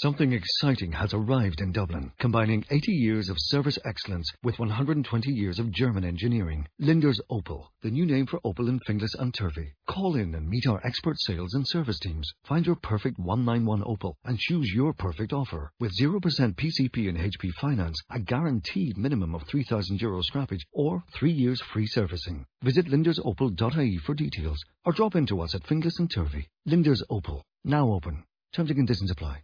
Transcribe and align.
Something 0.00 0.32
exciting 0.32 0.92
has 0.92 1.12
arrived 1.12 1.60
in 1.60 1.72
Dublin, 1.72 2.12
combining 2.20 2.64
80 2.70 2.92
years 2.92 3.28
of 3.28 3.36
service 3.36 3.80
excellence 3.84 4.30
with 4.44 4.56
120 4.56 5.32
years 5.32 5.58
of 5.58 5.72
German 5.72 6.04
engineering. 6.04 6.68
Linders 6.78 7.20
Opel, 7.32 7.66
the 7.82 7.90
new 7.90 8.06
name 8.06 8.26
for 8.26 8.38
Opel 8.44 8.68
in 8.68 8.78
Finglas 8.86 9.16
and 9.18 9.34
Turvey. 9.34 9.74
Call 9.88 10.14
in 10.14 10.36
and 10.36 10.48
meet 10.48 10.68
our 10.68 10.80
expert 10.86 11.16
sales 11.18 11.54
and 11.54 11.66
service 11.66 11.98
teams. 11.98 12.30
Find 12.44 12.64
your 12.64 12.76
perfect 12.76 13.18
191 13.18 13.82
Opel 13.82 14.14
and 14.24 14.38
choose 14.38 14.72
your 14.72 14.92
perfect 14.92 15.32
offer. 15.32 15.72
With 15.80 15.98
0% 16.00 16.20
PCP 16.54 17.08
and 17.08 17.18
HP 17.18 17.50
finance, 17.60 18.00
a 18.08 18.20
guaranteed 18.20 18.96
minimum 18.96 19.34
of 19.34 19.48
3,000 19.48 20.00
euro 20.00 20.22
scrappage 20.22 20.62
or 20.72 21.02
3 21.12 21.32
years 21.32 21.60
free 21.60 21.88
servicing. 21.88 22.46
Visit 22.62 22.86
lindersopel.ie 22.86 23.98
for 24.06 24.14
details 24.14 24.60
or 24.84 24.92
drop 24.92 25.16
into 25.16 25.40
us 25.40 25.56
at 25.56 25.64
Finglas 25.64 25.98
and 25.98 26.08
Turvey. 26.08 26.46
Linders 26.66 27.02
Opel, 27.10 27.42
now 27.64 27.90
open. 27.90 28.22
Terms 28.54 28.70
and 28.70 28.78
conditions 28.78 29.10
apply. 29.10 29.42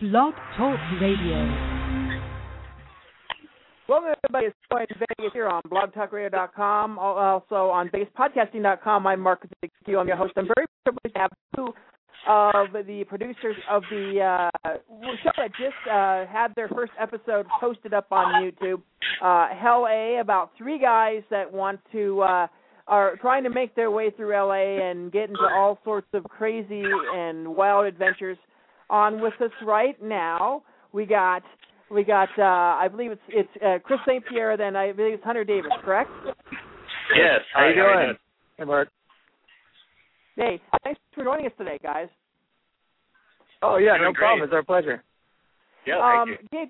Blog 0.00 0.34
Talk 0.56 0.78
Radio. 1.00 1.84
Welcome 3.88 4.12
everybody. 4.24 4.46
It's 4.46 4.56
Joy 4.72 4.84
Vegas 4.90 5.32
here 5.32 5.46
on 5.46 5.62
blogtalkradio.com, 5.70 6.98
also 6.98 7.70
on 7.70 7.90
basedpodcasting.com. 7.90 9.06
I'm 9.06 9.20
Mark 9.20 9.46
I'm 9.62 10.08
your 10.08 10.16
host. 10.16 10.32
I'm 10.36 10.48
very 10.56 10.66
privileged 10.84 11.14
to 11.14 11.20
have 11.20 11.30
two 11.54 11.68
of 12.26 12.86
the 12.86 13.04
producers 13.08 13.56
of 13.70 13.82
the 13.90 14.20
uh, 14.20 14.68
show 15.22 15.30
that 15.36 15.50
just 15.50 15.74
uh, 15.90 16.26
had 16.26 16.48
their 16.56 16.68
first 16.68 16.92
episode 16.98 17.46
posted 17.60 17.94
up 17.94 18.06
on 18.10 18.42
YouTube. 18.42 18.82
Uh, 19.22 19.54
Hell 19.54 19.86
A, 19.88 20.18
about 20.20 20.50
three 20.58 20.78
guys 20.80 21.22
that 21.30 21.52
want 21.52 21.78
to 21.92 22.22
uh, 22.22 22.46
are 22.88 23.16
trying 23.20 23.44
to 23.44 23.50
make 23.50 23.74
their 23.76 23.90
way 23.90 24.10
through 24.10 24.34
LA 24.34 24.88
and 24.88 25.12
get 25.12 25.28
into 25.28 25.46
all 25.54 25.78
sorts 25.84 26.08
of 26.14 26.24
crazy 26.24 26.82
and 27.14 27.54
wild 27.54 27.86
adventures 27.86 28.38
on 28.90 29.20
with 29.20 29.34
us 29.40 29.50
right 29.66 30.00
now. 30.02 30.62
We 30.92 31.06
got 31.06 31.42
we 31.90 32.04
got 32.04 32.28
uh 32.38 32.42
I 32.42 32.88
believe 32.90 33.12
it's 33.12 33.22
it's 33.28 33.48
uh, 33.64 33.78
Chris 33.84 34.00
St. 34.06 34.24
Pierre 34.26 34.56
then 34.56 34.76
I 34.76 34.92
believe 34.92 35.14
it's 35.14 35.24
Hunter 35.24 35.44
Davis, 35.44 35.72
correct? 35.84 36.10
Yes. 37.16 37.40
How 37.54 37.60
are 37.62 37.68
you 37.70 37.74
doing? 37.74 38.06
doing? 38.06 38.16
Hey, 38.58 38.64
Mark. 38.64 38.88
Hey, 40.36 40.60
thanks 40.82 41.00
for 41.14 41.24
joining 41.24 41.46
us 41.46 41.52
today, 41.58 41.78
guys. 41.82 42.08
Oh 43.62 43.76
yeah, 43.76 43.92
Doing 43.96 44.02
no 44.02 44.12
great. 44.12 44.16
problem. 44.18 44.44
It's 44.44 44.52
our 44.52 44.62
pleasure. 44.62 45.02
Yeah, 45.86 45.98
um, 45.98 46.36
thank 46.50 46.52
you. 46.52 46.58
Gabe, 46.58 46.68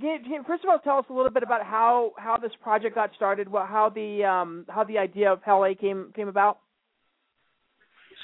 Gabe, 0.00 0.30
Gabe, 0.30 0.46
first 0.46 0.64
of 0.64 0.70
all, 0.70 0.78
tell 0.78 0.98
us 0.98 1.04
a 1.10 1.12
little 1.12 1.30
bit 1.30 1.42
about 1.42 1.64
how 1.64 2.12
how 2.18 2.36
this 2.36 2.52
project 2.62 2.94
got 2.94 3.10
started, 3.16 3.48
what, 3.50 3.68
how 3.68 3.88
the 3.88 4.24
um 4.24 4.64
how 4.68 4.84
the 4.84 4.98
idea 4.98 5.32
of 5.32 5.40
Hell 5.44 5.64
A 5.64 5.74
came 5.74 6.12
came 6.14 6.28
about. 6.28 6.58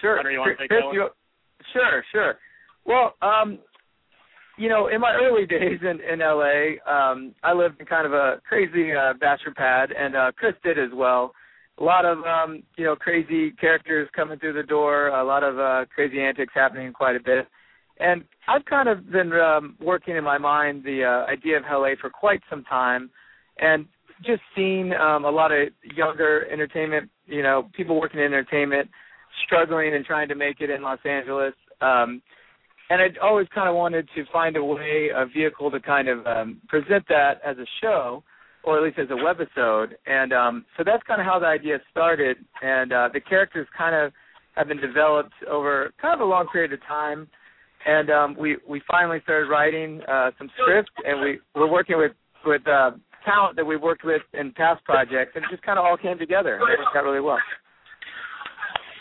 Sure. 0.01 0.17
Hunter, 0.17 0.31
you 0.31 0.39
wanna 0.39 0.57
take 0.59 0.69
Chris, 0.69 0.81
that 0.83 0.87
one? 0.87 0.95
you- 0.95 1.09
sure, 1.73 2.05
sure. 2.13 2.39
Well, 2.87 3.15
um, 3.21 3.59
you 4.59 4.69
know, 4.69 4.89
in 4.89 5.01
my 5.01 5.13
early 5.21 5.47
days 5.47 5.81
in 5.83 6.01
in 6.01 6.21
LA, 6.21 6.81
um, 6.91 7.35
I 7.43 7.53
lived 7.53 7.81
in 7.81 7.87
kind 7.87 8.07
of 8.07 8.13
a 8.13 8.41
crazy 8.49 8.93
uh, 8.93 9.15
bachelor 9.21 9.53
pad, 9.55 9.91
and 9.97 10.17
uh, 10.17 10.33
Chris 10.37 10.55
did 10.65 10.79
as 10.79 10.91
well. 10.95 11.33
A 11.79 11.85
lot 11.85 12.05
of 12.05 12.19
um, 12.25 12.63
you 12.77 12.85
know 12.85 12.97
crazy 12.97 13.51
characters 13.53 14.09
coming 14.15 14.39
through 14.39 14.55
the 14.55 14.63
door, 14.63 15.09
a 15.09 15.25
lot 15.25 15.43
of 15.43 15.59
uh, 15.59 15.85
crazy 15.95 16.21
antics 16.21 16.53
happening 16.55 16.93
quite 16.93 17.17
a 17.17 17.21
bit. 17.21 17.47
And 17.99 18.25
I've 18.49 18.65
kind 18.67 18.89
of 18.89 19.11
been 19.11 19.33
um, 19.33 19.77
working 19.81 20.17
in 20.17 20.25
my 20.25 20.39
mind 20.39 20.85
the 20.85 21.05
uh, 21.05 21.31
idea 21.31 21.59
of 21.59 21.65
LA 21.71 21.91
for 22.01 22.11
quite 22.11 22.41
some 22.49 22.65
time, 22.65 23.11
and 23.59 23.87
just 24.25 24.43
seen 24.55 24.93
um, 24.95 25.25
a 25.25 25.31
lot 25.31 25.53
of 25.53 25.69
younger 25.95 26.47
entertainment, 26.51 27.11
you 27.27 27.43
know, 27.43 27.69
people 27.75 28.01
working 28.01 28.21
in 28.21 28.27
entertainment, 28.27 28.89
struggling 29.45 29.95
and 29.95 30.05
trying 30.05 30.29
to 30.29 30.35
make 30.35 30.61
it 30.61 30.71
in 30.71 30.83
Los 30.83 30.99
Angeles. 31.05 31.53
Um, 31.83 32.23
and 32.91 33.03
I 33.03 33.07
always 33.23 33.49
kind 33.55 33.69
of 33.69 33.75
wanted 33.75 34.09
to 34.15 34.25
find 34.33 34.57
a 34.57 34.65
way, 34.65 35.11
a 35.15 35.27
vehicle 35.27 35.71
to 35.71 35.81
kind 35.81 36.09
of 36.09 36.27
um, 36.27 36.61
present 36.69 37.05
that 37.09 37.41
as 37.45 37.57
a 37.59 37.67
show, 37.81 38.23
or 38.63 38.79
at 38.79 38.85
least 38.85 38.99
as 38.99 39.09
a 39.11 39.15
webisode. 39.15 39.93
And 40.07 40.33
um, 40.33 40.65
so 40.77 40.85
that's 40.85 41.03
kind 41.05 41.21
of 41.21 41.27
how 41.27 41.39
the 41.39 41.47
idea 41.47 41.79
started. 41.91 42.37
And 42.63 42.93
uh, 42.93 43.09
the 43.13 43.21
characters 43.21 43.67
kind 43.77 43.95
of 43.95 44.13
have 44.55 44.69
been 44.69 44.81
developed 44.81 45.35
over 45.51 45.93
kind 46.01 46.15
of 46.15 46.21
a 46.21 46.29
long 46.29 46.47
period 46.49 46.73
of 46.73 46.81
time. 46.87 47.29
And 47.87 48.11
um, 48.11 48.37
we 48.39 48.57
we 48.69 48.83
finally 48.91 49.21
started 49.23 49.49
writing 49.49 50.01
uh, 50.09 50.33
some 50.39 50.51
script, 50.61 50.91
and 51.05 51.21
we 51.21 51.39
we're 51.55 51.71
working 51.71 51.97
with 51.99 52.13
with 52.45 52.67
uh, 52.67 52.93
talent 53.25 53.55
that 53.57 53.65
we 53.65 53.77
worked 53.77 54.05
with 54.05 54.23
in 54.35 54.51
past 54.53 54.83
projects, 54.85 55.33
and 55.37 55.45
it 55.45 55.51
just 55.51 55.63
kind 55.63 55.79
of 55.79 55.85
all 55.85 55.97
came 55.97 56.19
together. 56.19 56.55
And 56.55 56.63
it 56.63 56.79
worked 56.81 56.97
out 56.97 57.05
really 57.05 57.21
well. 57.21 57.39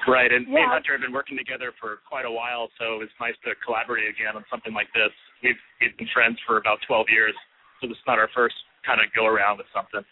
Right, 0.07 0.31
and 0.31 0.45
me 0.47 0.61
and 0.61 0.69
Hunter 0.69 0.93
have 0.93 1.01
been 1.01 1.13
working 1.13 1.37
together 1.37 1.73
for 1.81 1.97
quite 2.07 2.25
a 2.25 2.31
while, 2.31 2.69
so 2.77 3.01
it's 3.01 3.13
nice 3.19 3.33
to 3.43 3.57
collaborate 3.65 4.05
again 4.05 4.37
on 4.37 4.45
something 4.49 4.73
like 4.73 4.87
this. 4.93 5.09
We've, 5.41 5.57
we've 5.81 5.97
been 5.97 6.07
friends 6.13 6.37
for 6.45 6.57
about 6.57 6.77
12 6.85 7.07
years, 7.09 7.33
so 7.81 7.87
this 7.87 7.97
is 7.97 8.05
not 8.05 8.19
our 8.19 8.29
first 8.35 8.53
kind 8.85 9.01
of 9.01 9.09
go 9.17 9.25
around 9.25 9.57
with 9.57 9.67
something. 9.73 10.05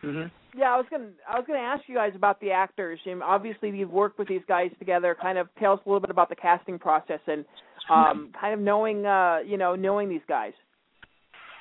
hmm 0.00 0.58
Yeah, 0.58 0.72
I 0.72 0.76
was 0.76 0.86
gonna 0.90 1.12
I 1.28 1.36
was 1.36 1.44
gonna 1.46 1.60
ask 1.60 1.84
you 1.86 1.94
guys 1.94 2.12
about 2.16 2.40
the 2.40 2.50
actors. 2.52 2.98
And 3.04 3.22
obviously, 3.22 3.68
you've 3.70 3.92
worked 3.92 4.18
with 4.18 4.28
these 4.28 4.44
guys 4.48 4.70
together. 4.78 5.16
Kind 5.20 5.36
of 5.36 5.48
tell 5.58 5.74
us 5.74 5.80
a 5.84 5.88
little 5.88 6.00
bit 6.00 6.10
about 6.10 6.30
the 6.30 6.36
casting 6.36 6.78
process 6.78 7.20
and 7.26 7.44
um, 7.90 8.32
kind 8.40 8.54
of 8.54 8.60
knowing 8.60 9.04
uh, 9.04 9.38
you 9.44 9.58
know 9.58 9.74
knowing 9.74 10.08
these 10.08 10.24
guys. 10.26 10.52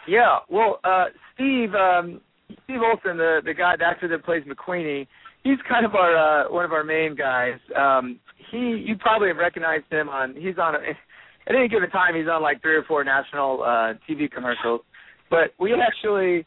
Yeah, 0.08 0.40
well, 0.50 0.80
uh, 0.84 1.06
Steve, 1.36 1.76
um, 1.76 2.22
Steve 2.64 2.80
Olson, 2.82 3.18
the 3.18 3.42
the 3.44 3.54
guy, 3.54 3.76
the 3.78 3.86
actor 3.86 4.08
that 4.08 4.24
plays 4.24 4.44
McQueenie, 4.44 5.08
he's 5.50 5.60
kind 5.68 5.86
of 5.86 5.96
our 5.96 6.46
uh, 6.46 6.52
one 6.52 6.66
of 6.66 6.72
our 6.72 6.84
main 6.84 7.16
guys. 7.16 7.60
Um, 7.76 8.20
he, 8.52 8.84
you 8.86 8.96
probably 8.98 9.28
have 9.30 9.38
recognized 9.38 9.86
him 9.92 10.10
on. 10.10 10.36
He's 10.36 10.58
on 10.58 10.76
at 10.76 10.82
any 11.48 11.68
given 11.68 11.90
time. 11.90 12.16
He's 12.16 12.28
on 12.28 12.42
like 12.42 12.62
three 12.62 12.76
or 12.76 12.84
four 12.84 13.04
national 13.04 13.64
uh, 13.64 13.94
TV 14.08 14.30
commercials. 14.30 14.82
But 15.30 15.54
we 15.60 15.74
actually 15.74 16.46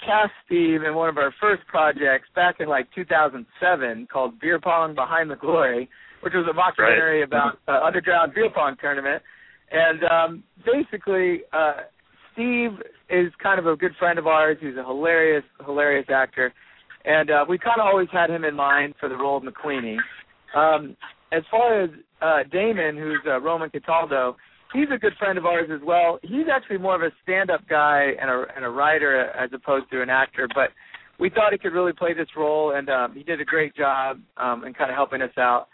cast 0.00 0.32
Steve 0.46 0.82
in 0.82 0.94
one 0.94 1.08
of 1.08 1.18
our 1.18 1.32
first 1.40 1.66
projects 1.66 2.28
back 2.34 2.56
in 2.60 2.68
like 2.68 2.86
2007 2.94 4.08
called 4.12 4.40
Beer 4.40 4.60
Pong 4.60 4.94
Behind 4.94 5.30
the 5.30 5.36
Glory, 5.36 5.88
which 6.22 6.32
was 6.34 6.46
a 6.50 6.54
documentary 6.54 7.22
about 7.22 7.58
uh, 7.68 7.80
underground 7.84 8.34
beer 8.34 8.50
pong 8.54 8.76
tournament. 8.80 9.22
And 9.70 10.04
um, 10.04 10.44
basically, 10.64 11.40
uh, 11.52 11.84
Steve 12.32 12.70
is 13.08 13.32
kind 13.42 13.58
of 13.58 13.66
a 13.66 13.76
good 13.76 13.92
friend 13.98 14.18
of 14.18 14.26
ours. 14.26 14.56
He's 14.60 14.76
a 14.76 14.84
hilarious, 14.84 15.44
hilarious 15.64 16.06
actor, 16.12 16.52
and 17.04 17.30
uh, 17.30 17.44
we 17.48 17.58
kind 17.58 17.80
of 17.80 17.86
always 17.86 18.08
had 18.12 18.30
him 18.30 18.44
in 18.44 18.54
mind 18.54 18.94
for 18.98 19.08
the 19.08 19.16
role 19.16 19.36
of 19.36 19.42
McQueenie. 19.42 19.98
Um, 20.54 20.96
as 21.32 21.42
far 21.50 21.82
as 21.82 21.90
uh, 22.22 22.38
Damon, 22.50 22.96
who's 22.96 23.20
uh, 23.26 23.40
Roman 23.40 23.70
Cataldo, 23.70 24.36
he's 24.72 24.88
a 24.94 24.98
good 24.98 25.12
friend 25.18 25.36
of 25.36 25.46
ours 25.46 25.68
as 25.72 25.80
well. 25.84 26.18
He's 26.22 26.46
actually 26.52 26.78
more 26.78 26.94
of 26.94 27.02
a 27.02 27.14
stand-up 27.22 27.68
guy 27.68 28.12
and 28.20 28.30
a 28.30 28.44
and 28.56 28.64
a 28.64 28.68
writer 28.68 29.30
as 29.30 29.50
opposed 29.52 29.90
to 29.90 30.02
an 30.02 30.10
actor, 30.10 30.48
but 30.54 30.70
we 31.18 31.30
thought 31.30 31.52
he 31.52 31.58
could 31.58 31.72
really 31.72 31.92
play 31.92 32.12
this 32.12 32.28
role, 32.36 32.74
and 32.74 32.88
um, 32.90 33.14
he 33.14 33.22
did 33.22 33.40
a 33.40 33.44
great 33.44 33.74
job 33.76 34.18
um, 34.36 34.64
in 34.64 34.74
kind 34.74 34.90
of 34.90 34.96
helping 34.96 35.22
us 35.22 35.30
out. 35.38 35.68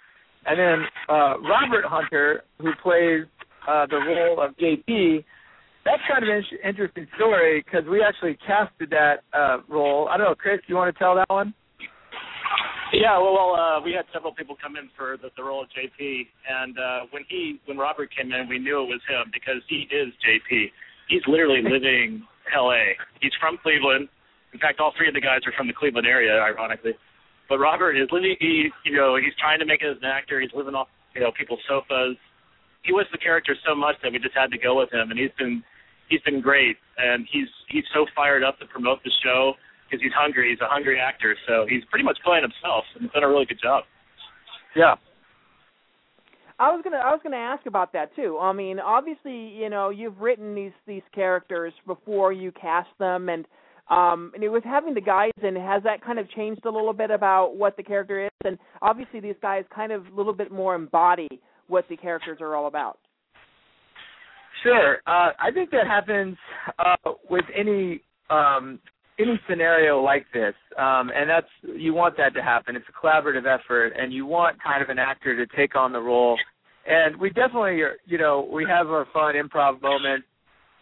And 0.46 0.58
then 0.58 0.86
uh, 1.08 1.38
Robert 1.40 1.84
Hunter, 1.84 2.44
who 2.58 2.70
plays 2.82 3.24
uh, 3.68 3.86
the 3.86 3.96
role 3.96 4.40
of 4.42 4.56
JP, 4.56 5.24
that's 5.84 6.02
kind 6.10 6.22
of 6.22 6.28
an 6.28 6.44
interesting 6.64 7.06
story 7.16 7.64
because 7.64 7.88
we 7.88 8.02
actually 8.02 8.36
casted 8.46 8.90
that 8.90 9.24
uh, 9.32 9.58
role. 9.68 10.08
I 10.10 10.16
don't 10.16 10.26
know, 10.26 10.34
Chris, 10.34 10.60
you 10.66 10.76
want 10.76 10.92
to 10.92 10.98
tell 10.98 11.14
that 11.16 11.28
one? 11.28 11.54
Yeah, 12.92 13.18
well, 13.18 13.32
well 13.32 13.52
uh, 13.54 13.80
we 13.80 13.92
had 13.92 14.04
several 14.12 14.34
people 14.34 14.56
come 14.60 14.76
in 14.76 14.90
for 14.96 15.16
the, 15.16 15.30
the 15.36 15.42
role 15.42 15.62
of 15.62 15.68
JP, 15.70 16.26
and 16.48 16.76
uh, 16.76 17.00
when 17.10 17.22
he 17.28 17.60
when 17.66 17.78
Robert 17.78 18.10
came 18.14 18.32
in, 18.32 18.48
we 18.48 18.58
knew 18.58 18.82
it 18.82 18.90
was 18.90 19.00
him 19.08 19.30
because 19.32 19.62
he 19.68 19.86
is 19.88 20.12
JP. 20.20 20.70
He's 21.08 21.22
literally 21.26 21.62
living 21.64 22.26
L.A. 22.54 22.98
He's 23.22 23.32
from 23.40 23.58
Cleveland. 23.62 24.08
In 24.52 24.58
fact, 24.58 24.80
all 24.80 24.92
three 24.98 25.06
of 25.06 25.14
the 25.14 25.22
guys 25.22 25.46
are 25.46 25.54
from 25.56 25.68
the 25.68 25.72
Cleveland 25.72 26.06
area, 26.06 26.34
ironically. 26.42 26.92
But 27.48 27.58
Robert 27.58 27.94
is 27.94 28.08
living. 28.10 28.34
He, 28.40 28.70
you 28.84 28.96
know, 28.96 29.16
he's 29.16 29.34
trying 29.38 29.60
to 29.60 29.66
make 29.66 29.82
it 29.82 29.90
as 29.90 29.98
an 30.02 30.10
actor. 30.10 30.40
He's 30.40 30.50
living 30.54 30.74
off, 30.74 30.88
you 31.14 31.20
know, 31.20 31.30
people's 31.36 31.62
sofas. 31.68 32.18
He 32.82 32.92
was 32.92 33.06
the 33.12 33.18
character 33.18 33.54
so 33.66 33.74
much 33.74 33.96
that 34.02 34.12
we 34.12 34.18
just 34.18 34.34
had 34.34 34.50
to 34.50 34.58
go 34.58 34.78
with 34.78 34.92
him, 34.92 35.10
and 35.10 35.18
he's 35.18 35.34
been 35.38 35.62
he's 36.08 36.20
been 36.22 36.40
great. 36.40 36.76
And 36.98 37.26
he's 37.30 37.48
he's 37.68 37.84
so 37.94 38.06
fired 38.14 38.42
up 38.42 38.58
to 38.60 38.66
promote 38.66 39.02
the 39.04 39.12
show 39.22 39.54
because 39.84 40.02
he's 40.02 40.12
hungry. 40.16 40.50
He's 40.50 40.60
a 40.60 40.68
hungry 40.68 40.98
actor, 41.00 41.36
so 41.46 41.66
he's 41.68 41.84
pretty 41.90 42.04
much 42.04 42.18
playing 42.24 42.42
himself, 42.42 42.84
and 42.94 43.04
he's 43.04 43.12
done 43.12 43.24
a 43.24 43.28
really 43.28 43.46
good 43.46 43.60
job. 43.62 43.84
Yeah. 44.76 44.94
I 46.58 46.70
was 46.70 46.82
gonna 46.84 46.98
I 46.98 47.10
was 47.10 47.20
gonna 47.22 47.36
ask 47.36 47.64
about 47.66 47.92
that 47.94 48.14
too. 48.14 48.38
I 48.38 48.52
mean, 48.52 48.78
obviously, 48.78 49.48
you 49.48 49.70
know, 49.70 49.88
you've 49.88 50.20
written 50.20 50.54
these 50.54 50.76
these 50.86 51.02
characters 51.14 51.72
before 51.86 52.32
you 52.32 52.52
cast 52.52 52.90
them, 52.98 53.30
and 53.30 53.46
um, 53.88 54.30
and 54.34 54.44
it 54.44 54.50
was 54.50 54.62
having 54.64 54.92
the 54.92 55.00
guys 55.00 55.32
in. 55.42 55.56
Has 55.56 55.82
that 55.84 56.04
kind 56.04 56.18
of 56.18 56.30
changed 56.30 56.66
a 56.66 56.70
little 56.70 56.92
bit 56.92 57.10
about 57.10 57.56
what 57.56 57.78
the 57.78 57.82
character 57.82 58.26
is? 58.26 58.30
And 58.44 58.58
obviously, 58.82 59.20
these 59.20 59.36
guys 59.40 59.64
kind 59.74 59.90
of 59.90 60.06
a 60.06 60.14
little 60.14 60.34
bit 60.34 60.52
more 60.52 60.74
embody 60.74 61.40
what 61.70 61.88
the 61.88 61.96
characters 61.96 62.38
are 62.40 62.54
all 62.54 62.66
about. 62.66 62.98
Sure. 64.62 64.96
Uh, 65.06 65.30
I 65.38 65.50
think 65.54 65.70
that 65.70 65.86
happens 65.86 66.36
uh, 66.78 67.12
with 67.30 67.44
any 67.56 68.02
um, 68.28 68.78
any 69.18 69.40
scenario 69.48 70.02
like 70.02 70.26
this, 70.32 70.54
um, 70.78 71.10
and 71.14 71.28
that's 71.28 71.46
you 71.62 71.94
want 71.94 72.16
that 72.16 72.34
to 72.34 72.42
happen. 72.42 72.76
It's 72.76 72.86
a 72.88 73.06
collaborative 73.06 73.46
effort, 73.46 73.92
and 73.96 74.12
you 74.12 74.26
want 74.26 74.62
kind 74.62 74.82
of 74.82 74.88
an 74.88 74.98
actor 74.98 75.36
to 75.36 75.56
take 75.56 75.76
on 75.76 75.92
the 75.92 76.00
role. 76.00 76.38
And 76.86 77.16
we 77.20 77.28
definitely, 77.30 77.80
are, 77.82 77.96
you 78.06 78.18
know, 78.18 78.48
we 78.52 78.66
have 78.68 78.88
our 78.88 79.06
fun 79.12 79.34
improv 79.34 79.82
moment, 79.82 80.24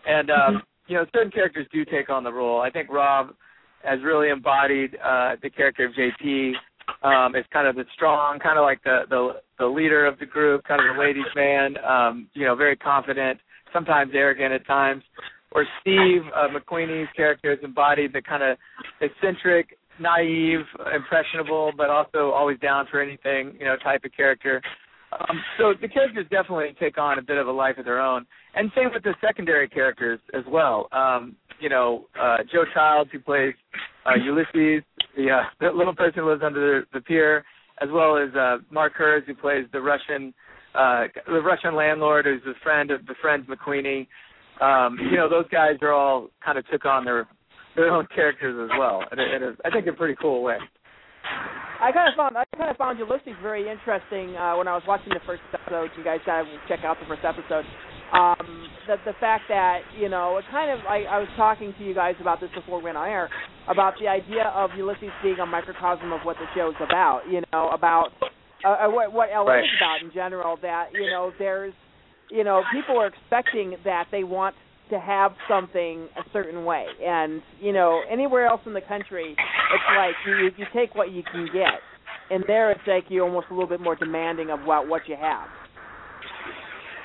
and 0.07 0.31
um, 0.31 0.63
you 0.87 0.97
know, 0.97 1.05
certain 1.15 1.31
characters 1.31 1.67
do 1.73 1.85
take 1.85 2.11
on 2.11 2.25
the 2.25 2.33
role. 2.33 2.61
I 2.61 2.71
think 2.71 2.91
Rob 2.91 3.31
has 3.85 4.01
really 4.05 4.31
embodied 4.31 4.97
uh, 4.97 5.37
the 5.43 5.51
character 5.51 5.87
of 5.87 5.93
JP. 5.93 6.53
Um, 7.03 7.35
it's 7.37 7.49
kind 7.53 7.69
of 7.69 7.77
the 7.77 7.85
strong, 7.95 8.39
kind 8.41 8.59
of 8.59 8.63
like 8.63 8.83
the, 8.83 9.03
the 9.09 9.41
the 9.59 9.67
leader 9.67 10.07
of 10.07 10.19
the 10.19 10.27
group, 10.27 10.65
kind 10.65 10.81
of 10.81 10.97
the 10.97 11.01
ladies' 11.01 11.25
man. 11.37 11.77
Um, 11.85 12.29
you 12.35 12.45
know, 12.45 12.57
very 12.57 12.77
confident, 12.77 13.39
sometimes 13.73 14.13
arrogant 14.15 14.53
at 14.53 14.67
times 14.67 15.03
or 15.53 15.65
Steve 15.81 16.23
uh, 16.35 16.49
McQueenie's 16.49 17.09
character 17.17 17.51
has 17.51 17.59
embodied 17.63 18.13
the 18.13 18.23
kind 18.23 18.43
of 18.43 18.59
eccentric, 19.01 19.79
naive, 20.01 20.61
impressionable, 20.95 21.73
but 21.77 21.91
also 21.91 22.31
always 22.31 22.59
down 22.61 22.87
for 22.91 23.01
anything, 23.01 23.57
you 23.59 23.65
know, 23.65 23.77
type 23.77 24.05
of 24.05 24.13
character. 24.15 24.61
Um, 25.13 25.41
so 25.59 25.73
the 25.81 25.89
characters 25.89 26.27
definitely 26.31 26.77
take 26.79 26.99
on 26.99 27.19
a 27.19 27.23
bit 27.23 27.39
of 27.39 27.49
a 27.49 27.53
life 27.53 27.79
of 27.79 27.87
their 27.87 28.01
own, 28.01 28.27
and 28.55 28.71
same 28.77 28.91
with 28.93 29.03
the 29.03 29.15
secondary 29.23 29.69
characters 29.69 30.21
as 30.35 30.45
well. 30.47 30.89
Um, 30.93 31.35
you 31.61 31.71
know, 31.71 32.07
uh, 32.21 32.39
Joe 32.53 32.65
Childs 32.75 33.11
who 33.11 33.19
plays 33.19 33.55
uh, 34.09 34.17
Ulysses, 34.25 34.83
the, 35.17 35.31
uh, 35.31 35.43
the 35.61 35.71
little 35.77 35.95
person 35.95 36.23
who 36.23 36.31
lives 36.31 36.43
under 36.45 36.81
the, 36.81 36.99
the 36.99 37.03
pier, 37.03 37.45
as 37.83 37.89
well 37.93 38.17
as 38.17 38.35
uh, 38.35 38.59
Mark 38.71 38.95
Herz 38.95 39.25
who 39.27 39.35
plays 39.35 39.67
the 39.73 39.81
Russian 39.81 40.33
uh, 40.75 41.05
the 41.27 41.41
Russian 41.41 41.75
landlord 41.75 42.27
who's 42.27 42.43
the 42.45 42.55
friend 42.63 42.91
of 42.91 43.07
befriends 43.07 43.49
McQueenie 43.49 44.07
um, 44.61 44.99
you 45.11 45.17
know, 45.17 45.29
those 45.29 45.49
guys 45.51 45.79
are 45.83 45.93
all 45.93 46.29
kind 46.45 46.59
of 46.59 46.67
took 46.69 46.85
on 46.85 47.05
their 47.05 47.29
their 47.77 47.95
own 47.95 48.07
characters 48.13 48.59
as 48.59 48.77
well, 48.79 49.05
and 49.11 49.21
it, 49.21 49.43
it, 49.43 49.55
I 49.65 49.71
think 49.71 49.87
in 49.87 49.95
a 49.95 49.97
pretty 49.97 50.17
cool 50.21 50.43
way. 50.43 50.59
I 51.81 51.93
kind 51.93 52.11
of 52.11 52.17
found 52.17 52.37
I 52.37 52.43
kind 52.57 52.71
of 52.71 52.77
found 52.77 52.99
Ulysses 52.99 53.39
very 53.41 53.71
interesting 53.71 54.35
uh, 54.35 54.57
when 54.57 54.67
I 54.67 54.75
was 54.75 54.83
watching 54.87 55.15
the 55.15 55.23
first 55.25 55.43
episode. 55.55 55.91
You 55.97 56.03
guys 56.03 56.19
gotta 56.27 56.51
check 56.67 56.81
out 56.83 56.97
the 56.99 57.07
first 57.07 57.23
episode. 57.23 57.65
Um, 58.11 58.58
the 58.89 58.97
the 59.05 59.15
fact 59.21 59.45
that 59.49 59.81
you 60.01 60.09
know 60.09 60.39
it 60.39 60.45
kind 60.51 60.73
of 60.73 60.85
I, 60.89 61.05
I 61.05 61.19
was 61.21 61.29
talking 61.37 61.73
to 61.79 61.85
you 61.85 61.95
guys 61.95 62.17
about 62.21 62.41
this 62.41 62.51
before 62.55 62.79
we 62.79 62.85
went 62.85 62.97
on 62.97 63.09
air 63.09 63.31
about 63.69 63.95
the 64.01 64.09
idea 64.09 64.51
of 64.57 64.71
Ulysses 64.77 65.13
being 65.23 65.39
a 65.39 65.47
microcosm 65.47 66.11
of 66.11 66.23
what 66.25 66.37
the 66.41 66.47
show 66.57 66.71
is 66.71 66.81
about. 66.81 67.23
You 67.31 67.43
know 67.53 67.69
about 67.69 68.09
uh, 68.65 68.69
uh 68.69 68.91
what 68.91 69.13
what 69.13 69.29
LA 69.31 69.45
right. 69.45 69.65
is 69.65 69.71
about 69.79 70.03
in 70.03 70.11
general. 70.13 70.59
That 70.61 70.89
you 70.93 71.11
know 71.11 71.31
there's 71.39 71.75
you 72.31 72.45
know, 72.45 72.63
people 72.73 72.99
are 72.99 73.07
expecting 73.07 73.77
that 73.85 74.07
they 74.11 74.25
want 74.25 74.55
to 74.91 74.99
have 74.99 75.33
something 75.49 76.09
a 76.17 76.23
certain 76.33 76.65
way, 76.65 76.87
and 77.03 77.43
you 77.61 77.73
know, 77.73 78.01
anywhere 78.11 78.47
else 78.47 78.61
in 78.65 78.73
the 78.73 78.81
country, 78.81 79.33
it's 79.33 79.97
like 79.97 80.15
you 80.27 80.51
you 80.57 80.65
take 80.75 80.95
what 80.95 81.11
you 81.11 81.23
can 81.31 81.47
get, 81.53 81.81
and 82.31 82.43
there 82.47 82.71
it's 82.71 82.81
like 82.87 83.05
you're 83.09 83.27
almost 83.27 83.49
a 83.51 83.55
little 83.55 83.69
bit 83.69 83.81
more 83.81 83.97
demanding 83.97 84.51
of 84.51 84.61
what 84.61 84.89
what 84.89 85.03
you 85.07 85.17
have. 85.21 85.47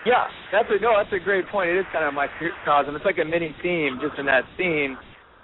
Yeah, 0.05 0.27
that's 0.51 0.67
a 0.69 0.81
no, 0.81 0.95
that's 0.97 1.13
a 1.13 1.23
great 1.23 1.47
point. 1.47 1.69
It 1.69 1.79
is 1.79 1.85
kind 1.93 2.03
of 2.05 2.13
my 2.13 2.27
microcosm. 2.27 2.95
It's 2.95 3.05
like 3.05 3.19
a 3.19 3.25
mini 3.25 3.55
theme 3.63 3.99
just 4.03 4.19
in 4.19 4.25
that 4.25 4.43
scene, 4.57 4.97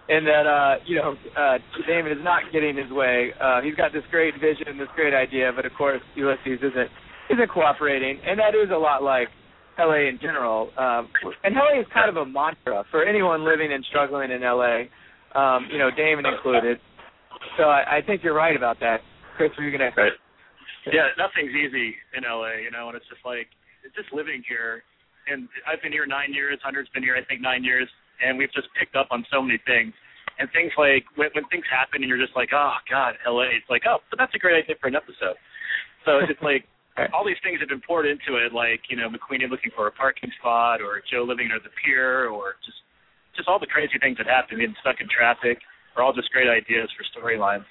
and 0.09 0.27
that 0.27 0.45
uh, 0.45 0.83
you 0.85 0.97
know, 0.97 1.15
uh, 1.37 1.57
Damon 1.87 2.11
is 2.11 2.23
not 2.23 2.43
getting 2.51 2.75
his 2.75 2.91
way. 2.91 3.31
Uh, 3.39 3.61
he's 3.61 3.75
got 3.75 3.93
this 3.93 4.03
great 4.11 4.35
vision, 4.35 4.77
this 4.77 4.91
great 4.95 5.13
idea, 5.13 5.51
but 5.55 5.65
of 5.65 5.71
course 5.77 6.01
Ulysses 6.15 6.59
isn't 6.59 6.89
isn't 7.31 7.49
cooperating, 7.51 8.19
and 8.25 8.39
that 8.39 8.51
is 8.51 8.69
a 8.73 8.77
lot 8.77 9.01
like 9.01 9.29
LA 9.79 10.11
in 10.11 10.19
general. 10.21 10.71
Um, 10.75 11.07
and 11.43 11.55
LA 11.55 11.79
is 11.79 11.87
kind 11.93 12.09
of 12.09 12.17
a 12.17 12.25
mantra 12.25 12.83
for 12.91 13.05
anyone 13.05 13.45
living 13.45 13.71
and 13.71 13.85
struggling 13.87 14.31
in 14.31 14.41
LA, 14.41 14.91
um, 15.39 15.67
you 15.71 15.77
know, 15.77 15.89
Damon 15.95 16.25
included. 16.25 16.79
So 17.57 17.63
I, 17.63 17.99
I 17.99 18.01
think 18.05 18.23
you're 18.23 18.35
right 18.35 18.55
about 18.55 18.79
that. 18.81 18.99
Chris, 19.37 19.51
were 19.57 19.63
you 19.63 19.77
to? 19.77 19.91
Right. 19.95 20.11
Yeah, 20.91 21.07
nothing's 21.17 21.53
easy 21.55 21.95
in 22.17 22.23
LA, 22.23 22.59
you 22.63 22.71
know, 22.71 22.89
and 22.89 22.97
it's 22.97 23.07
just 23.07 23.23
like 23.23 23.47
it's 23.83 23.95
just 23.95 24.11
living 24.13 24.43
here. 24.47 24.83
And 25.27 25.47
I've 25.67 25.81
been 25.81 25.91
here 25.91 26.05
nine 26.05 26.33
years. 26.33 26.57
Hunter's 26.63 26.89
been 26.93 27.03
here, 27.03 27.15
I 27.15 27.23
think, 27.25 27.41
nine 27.41 27.63
years, 27.63 27.87
and 28.23 28.37
we've 28.37 28.51
just 28.51 28.67
picked 28.77 28.95
up 28.95 29.07
on 29.11 29.25
so 29.31 29.41
many 29.41 29.61
things. 29.65 29.93
And 30.39 30.47
things 30.55 30.71
like 30.79 31.03
when, 31.19 31.29
when 31.35 31.43
things 31.51 31.67
happen, 31.67 32.01
and 32.01 32.07
you're 32.07 32.21
just 32.21 32.35
like, 32.35 32.49
oh 32.55 32.79
God, 32.89 33.19
LA. 33.27 33.51
It's 33.51 33.67
like, 33.69 33.83
oh, 33.83 33.99
but 34.09 34.17
that's 34.17 34.33
a 34.33 34.39
great 34.39 34.63
idea 34.63 34.79
for 34.79 34.87
an 34.87 34.95
episode. 34.95 35.35
So 36.07 36.23
it's 36.23 36.41
like 36.41 36.63
all 37.13 37.27
these 37.27 37.39
things 37.43 37.59
have 37.59 37.69
been 37.69 37.83
poured 37.83 38.07
into 38.07 38.39
it, 38.39 38.53
like 38.53 38.81
you 38.89 38.95
know 38.95 39.11
McQueenie 39.11 39.49
looking 39.49 39.71
for 39.75 39.87
a 39.87 39.91
parking 39.91 40.31
spot, 40.39 40.81
or 40.81 41.01
Joe 41.11 41.27
living 41.27 41.47
near 41.47 41.59
the 41.59 41.73
pier, 41.83 42.29
or 42.29 42.55
just 42.65 42.79
just 43.35 43.47
all 43.47 43.59
the 43.59 43.67
crazy 43.67 43.99
things 43.99 44.17
that 44.17 44.27
happen, 44.27 44.57
being 44.57 44.75
stuck 44.81 44.99
in 44.99 45.07
traffic, 45.07 45.59
are 45.95 46.03
all 46.03 46.13
just 46.13 46.31
great 46.31 46.47
ideas 46.47 46.89
for 46.95 47.03
storylines. 47.11 47.67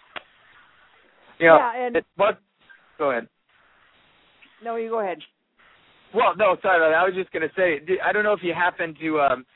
Yeah, 1.41 1.57
yeah 1.57 1.87
and 1.87 1.97
it, 1.97 2.07
what? 2.17 2.39
Go 2.97 3.11
ahead. 3.11 3.29
No, 4.65 4.77
you 4.77 4.91
go 4.91 5.01
ahead. 5.01 5.19
Well, 6.15 6.35
no, 6.37 6.57
sorry 6.63 6.79
about 6.79 6.91
that. 6.91 7.03
I 7.03 7.05
was 7.05 7.15
just 7.15 7.33
going 7.33 7.47
to 7.47 7.55
say, 7.55 7.81
I 8.05 8.13
don't 8.13 8.25
know 8.25 8.33
if 8.33 8.41
you 8.43 8.55
happen 8.55 8.95
to 9.01 9.21
um, 9.21 9.47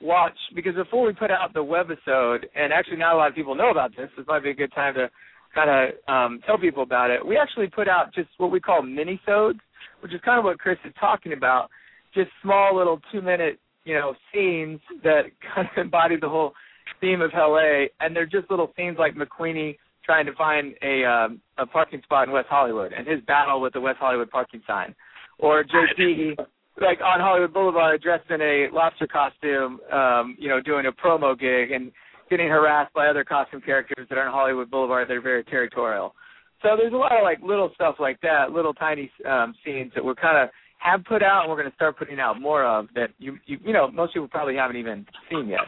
watch 0.00 0.36
because 0.54 0.74
before 0.74 1.06
we 1.06 1.12
put 1.12 1.30
out 1.30 1.52
the 1.52 1.60
webisode, 1.60 2.44
and 2.54 2.72
actually 2.72 2.96
not 2.96 3.14
a 3.14 3.16
lot 3.16 3.28
of 3.28 3.34
people 3.34 3.54
know 3.54 3.70
about 3.70 3.94
this. 3.96 4.08
This 4.16 4.26
might 4.26 4.42
be 4.42 4.50
a 4.50 4.54
good 4.54 4.72
time 4.74 4.94
to 4.94 5.10
kind 5.54 5.70
of 5.70 6.12
um, 6.12 6.40
tell 6.46 6.58
people 6.58 6.82
about 6.82 7.10
it. 7.10 7.24
We 7.24 7.36
actually 7.36 7.68
put 7.68 7.88
out 7.88 8.14
just 8.14 8.28
what 8.38 8.50
we 8.50 8.60
call 8.60 8.82
mini-sodes, 8.82 9.60
which 10.00 10.14
is 10.14 10.20
kind 10.24 10.38
of 10.38 10.44
what 10.44 10.58
Chris 10.58 10.78
is 10.84 10.92
talking 10.98 11.32
about. 11.32 11.68
Just 12.14 12.30
small 12.42 12.76
little 12.76 13.00
two-minute, 13.12 13.58
you 13.84 13.94
know, 13.94 14.14
scenes 14.32 14.80
that 15.02 15.22
kind 15.54 15.68
of 15.70 15.84
embody 15.84 16.16
the 16.20 16.28
whole 16.28 16.52
theme 17.00 17.20
of 17.20 17.30
LA, 17.34 17.86
and 18.00 18.14
they're 18.14 18.26
just 18.26 18.50
little 18.50 18.72
scenes 18.76 18.96
like 18.98 19.14
McQueenie 19.14 19.76
trying 20.04 20.24
to 20.24 20.32
find 20.34 20.74
a 20.82 21.04
um, 21.04 21.40
a 21.58 21.66
parking 21.66 22.00
spot 22.02 22.28
in 22.28 22.32
West 22.32 22.46
Hollywood 22.48 22.92
and 22.92 23.06
his 23.06 23.20
battle 23.26 23.60
with 23.60 23.74
the 23.74 23.80
West 23.80 23.98
Hollywood 24.00 24.30
parking 24.30 24.62
sign, 24.66 24.94
or 25.38 25.64
JP 25.64 26.36
like 26.80 27.00
on 27.00 27.20
Hollywood 27.20 27.52
Boulevard 27.52 28.02
dressed 28.02 28.30
in 28.30 28.40
a 28.40 28.68
lobster 28.72 29.06
costume, 29.06 29.80
um, 29.92 30.36
you 30.38 30.48
know, 30.48 30.60
doing 30.60 30.86
a 30.86 30.92
promo 30.92 31.38
gig 31.38 31.72
and 31.72 31.90
getting 32.30 32.48
harassed 32.48 32.92
by 32.94 33.08
other 33.08 33.24
costume 33.24 33.60
characters 33.60 34.06
that 34.08 34.18
are 34.18 34.26
on 34.26 34.32
Hollywood 34.32 34.70
Boulevard. 34.70 35.08
They're 35.08 35.20
very 35.20 35.44
territorial. 35.44 36.14
So 36.62 36.70
there's 36.76 36.92
a 36.92 36.96
lot 36.96 37.12
of 37.12 37.22
like 37.22 37.38
little 37.42 37.70
stuff 37.74 37.96
like 37.98 38.20
that, 38.22 38.52
little 38.52 38.74
tiny 38.74 39.10
um, 39.28 39.54
scenes 39.64 39.92
that 39.94 40.04
we're 40.04 40.14
kind 40.14 40.38
of 40.38 40.50
have 40.78 41.04
put 41.04 41.22
out, 41.22 41.42
and 41.42 41.50
we're 41.50 41.56
going 41.56 41.70
to 41.70 41.74
start 41.74 41.98
putting 41.98 42.20
out 42.20 42.40
more 42.40 42.64
of 42.64 42.86
that 42.94 43.10
you 43.18 43.38
you 43.46 43.58
you 43.64 43.72
know 43.72 43.90
most 43.90 44.14
people 44.14 44.28
probably 44.28 44.56
haven't 44.56 44.76
even 44.76 45.06
seen 45.30 45.48
yet. 45.48 45.60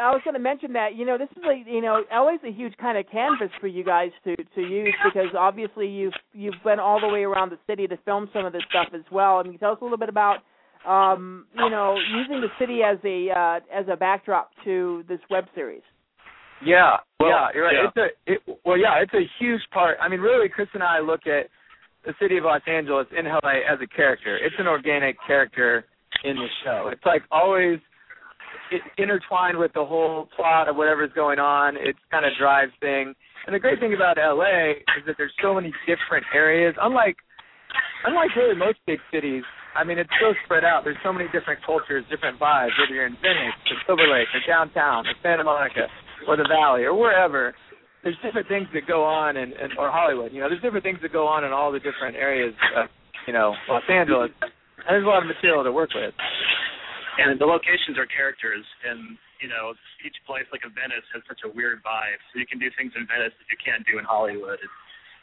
I 0.00 0.10
was 0.10 0.20
going 0.24 0.34
to 0.34 0.40
mention 0.40 0.72
that 0.74 0.94
you 0.94 1.04
know 1.06 1.18
this 1.18 1.28
is 1.36 1.42
a 1.44 1.70
you 1.70 1.80
know 1.80 2.02
LA's 2.12 2.40
a 2.46 2.52
huge 2.52 2.76
kind 2.78 2.98
of 2.98 3.04
canvas 3.10 3.50
for 3.60 3.66
you 3.66 3.84
guys 3.84 4.10
to 4.24 4.36
to 4.36 4.60
use 4.60 4.94
because 5.04 5.34
obviously 5.38 5.88
you've 5.88 6.14
you've 6.32 6.54
been 6.64 6.78
all 6.78 7.00
the 7.00 7.08
way 7.08 7.24
around 7.24 7.50
the 7.50 7.58
city 7.66 7.86
to 7.86 7.96
film 8.04 8.28
some 8.32 8.44
of 8.44 8.52
this 8.52 8.62
stuff 8.70 8.88
as 8.94 9.04
well. 9.10 9.38
I 9.38 9.42
mean, 9.42 9.58
tell 9.58 9.72
us 9.72 9.78
a 9.80 9.84
little 9.84 9.98
bit 9.98 10.08
about 10.08 10.38
um, 10.86 11.46
you 11.54 11.70
know 11.70 11.96
using 12.16 12.40
the 12.40 12.48
city 12.58 12.80
as 12.82 12.98
a 13.04 13.30
uh, 13.30 13.60
as 13.72 13.86
a 13.90 13.96
backdrop 13.96 14.50
to 14.64 15.04
this 15.08 15.20
web 15.30 15.44
series. 15.54 15.82
Yeah, 16.64 16.96
Well, 17.20 17.28
yeah, 17.28 17.48
you're 17.54 17.64
right. 17.64 17.74
yeah. 17.74 17.88
It's 17.88 17.96
a 17.96 18.32
it, 18.32 18.58
well, 18.64 18.78
yeah, 18.78 19.02
it's 19.02 19.12
a 19.12 19.28
huge 19.38 19.60
part. 19.72 19.98
I 20.00 20.08
mean, 20.08 20.20
really, 20.20 20.48
Chris 20.48 20.68
and 20.72 20.82
I 20.82 21.00
look 21.00 21.26
at 21.26 21.48
the 22.06 22.14
city 22.20 22.38
of 22.38 22.44
Los 22.44 22.62
Angeles 22.66 23.06
in 23.16 23.26
LA 23.26 23.60
as 23.70 23.78
a 23.82 23.86
character. 23.86 24.38
It's 24.38 24.54
an 24.58 24.66
organic 24.66 25.16
character 25.26 25.84
in 26.24 26.36
the 26.36 26.46
show. 26.64 26.88
It's 26.90 27.04
like 27.04 27.22
always 27.30 27.78
it, 28.70 28.82
intertwined 28.98 29.58
with 29.58 29.72
the 29.74 29.84
whole 29.84 30.28
plot 30.36 30.68
of 30.68 30.76
whatever's 30.76 31.12
going 31.14 31.38
on. 31.38 31.76
It 31.76 31.96
kind 32.10 32.24
of 32.24 32.32
drives 32.38 32.72
things. 32.80 33.14
And 33.46 33.54
the 33.54 33.60
great 33.60 33.78
thing 33.78 33.94
about 33.94 34.16
LA 34.18 34.82
is 34.98 35.06
that 35.06 35.14
there's 35.18 35.34
so 35.42 35.54
many 35.54 35.72
different 35.86 36.26
areas. 36.34 36.74
Unlike 36.80 37.16
unlike 38.04 38.34
really 38.36 38.56
most 38.56 38.78
big 38.86 38.98
cities, 39.12 39.44
I 39.74 39.84
mean, 39.84 39.98
it's 39.98 40.10
so 40.20 40.32
spread 40.44 40.64
out. 40.64 40.84
There's 40.84 40.98
so 41.04 41.12
many 41.12 41.28
different 41.30 41.60
cultures, 41.64 42.04
different 42.10 42.40
vibes. 42.40 42.72
Whether 42.80 42.94
you're 42.94 43.06
in 43.06 43.16
Venice, 43.20 43.54
or 43.70 43.76
Silver 43.86 44.08
Lake, 44.08 44.28
or 44.34 44.40
downtown, 44.46 45.06
or 45.06 45.14
Santa 45.22 45.44
Monica, 45.44 45.86
or 46.26 46.36
the 46.36 46.48
Valley, 46.48 46.84
or 46.84 46.94
wherever, 46.96 47.54
there's 48.02 48.16
different 48.24 48.48
things 48.48 48.66
that 48.72 48.86
go 48.86 49.04
on, 49.04 49.36
and 49.36 49.52
and 49.52 49.72
or 49.78 49.90
Hollywood. 49.90 50.32
You 50.32 50.40
know, 50.40 50.48
there's 50.48 50.62
different 50.62 50.84
things 50.84 50.98
that 51.02 51.12
go 51.12 51.26
on 51.26 51.44
in 51.44 51.52
all 51.52 51.70
the 51.70 51.80
different 51.80 52.16
areas 52.16 52.54
of 52.76 52.86
you 53.26 53.32
know 53.32 53.54
Los 53.68 53.84
Angeles. 53.90 54.30
And 54.42 54.94
there's 54.94 55.04
a 55.04 55.08
lot 55.08 55.22
of 55.22 55.28
material 55.28 55.64
to 55.64 55.72
work 55.72 55.90
with. 55.94 56.14
And 57.18 57.38
the 57.40 57.46
locations 57.48 57.96
are 57.96 58.06
characters 58.06 58.64
and 58.84 59.16
you 59.40 59.48
know 59.48 59.72
each 60.04 60.16
place 60.28 60.44
like 60.52 60.64
a 60.64 60.72
venice 60.72 61.04
has 61.12 61.20
such 61.28 61.40
a 61.44 61.50
weird 61.52 61.80
vibe 61.84 62.20
so 62.32 62.38
you 62.40 62.46
can 62.48 62.58
do 62.60 62.68
things 62.76 62.92
in 62.96 63.04
venice 63.08 63.32
that 63.36 63.48
you 63.52 63.58
can't 63.60 63.84
do 63.84 63.98
in 64.00 64.04
hollywood 64.04 64.56
it's, 64.60 64.76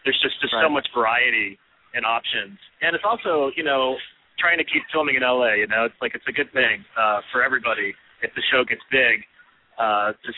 there's 0.06 0.20
just 0.22 0.38
just 0.42 0.54
so 0.58 0.70
much 0.70 0.86
variety 0.94 1.58
and 1.98 2.06
options 2.06 2.58
and 2.82 2.94
it's 2.98 3.06
also 3.06 3.50
you 3.58 3.64
know 3.66 3.98
trying 4.42 4.58
to 4.58 4.66
keep 4.66 4.82
filming 4.94 5.16
in 5.18 5.24
la 5.26 5.54
you 5.54 5.66
know 5.70 5.86
it's 5.86 5.98
like 6.02 6.14
it's 6.14 6.26
a 6.30 6.36
good 6.36 6.50
thing 6.54 6.82
uh 6.98 7.22
for 7.34 7.42
everybody 7.42 7.94
if 8.22 8.30
the 8.38 8.44
show 8.54 8.62
gets 8.66 8.82
big 8.94 9.22
uh 9.82 10.14
just 10.26 10.38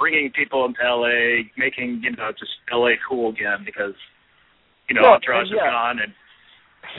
bringing 0.00 0.28
people 0.32 0.64
into 0.68 0.80
la 0.84 1.12
making 1.56 2.00
you 2.04 2.12
know 2.16 2.32
just 2.36 2.52
la 2.72 2.88
cool 3.08 3.32
again 3.32 3.64
because 3.64 3.96
you 4.88 4.94
know 4.96 5.02
Well, 5.08 5.16
entourage 5.20 5.48
and 5.48 5.56
is 5.56 5.64
gone 5.64 5.96
and 6.04 6.12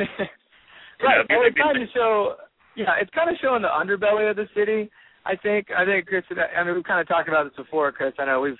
right. 1.02 1.26
Yeah, 1.30 1.38
Well, 1.38 1.46
it's 1.50 1.58
maybe- 1.58 1.62
kind 1.62 1.90
show. 1.94 2.36
Yeah, 2.76 2.96
it's 3.02 3.12
kind 3.12 3.30
of 3.30 3.36
showing 3.42 3.62
the 3.62 3.68
underbelly 3.70 4.30
of 4.30 4.36
the 4.38 4.48
city. 4.56 4.90
I 5.26 5.36
think. 5.36 5.68
I 5.76 5.86
think 5.86 6.08
Chris. 6.08 6.24
and 6.30 6.40
I 6.40 6.62
I 6.62 6.64
mean, 6.64 6.76
we've 6.76 6.84
kind 6.84 7.00
of 7.02 7.08
talked 7.08 7.28
about 7.30 7.44
this 7.46 7.56
before, 7.56 7.92
Chris. 7.92 8.14
I 8.18 8.26
know 8.26 8.42
we've, 8.42 8.58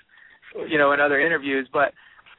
you 0.68 0.78
know, 0.78 0.92
in 0.92 1.00
other 1.00 1.20
interviews, 1.20 1.68
but 1.72 1.92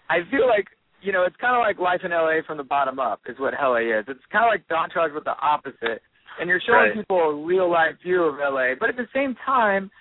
I 0.10 0.20
feel 0.32 0.48
like 0.48 0.68
you 1.02 1.12
know 1.12 1.24
it's 1.26 1.36
kind 1.38 1.56
of 1.56 1.62
like 1.62 1.80
life 1.80 2.02
in 2.06 2.12
LA 2.12 2.40
from 2.48 2.58
the 2.58 2.64
bottom 2.64 3.00
up 3.00 3.22
is 3.28 3.36
what 3.40 3.54
LA 3.60 4.00
is. 4.00 4.06
It's 4.08 4.24
kind 4.32 4.46
of 4.46 4.52
like 4.54 4.64
Entourage 4.72 5.12
with 5.14 5.26
the 5.26 5.36
opposite, 5.42 6.02
and 6.40 6.48
you're 6.48 6.62
showing 6.66 6.90
Right. 6.90 6.96
people 6.96 7.18
a 7.20 7.36
real 7.44 7.70
life 7.70 7.96
view 8.02 8.24
of 8.24 8.36
LA, 8.40 8.76
but 8.80 8.90
at 8.90 8.96
the 8.96 9.08
same 9.14 9.36
time, 9.46 9.92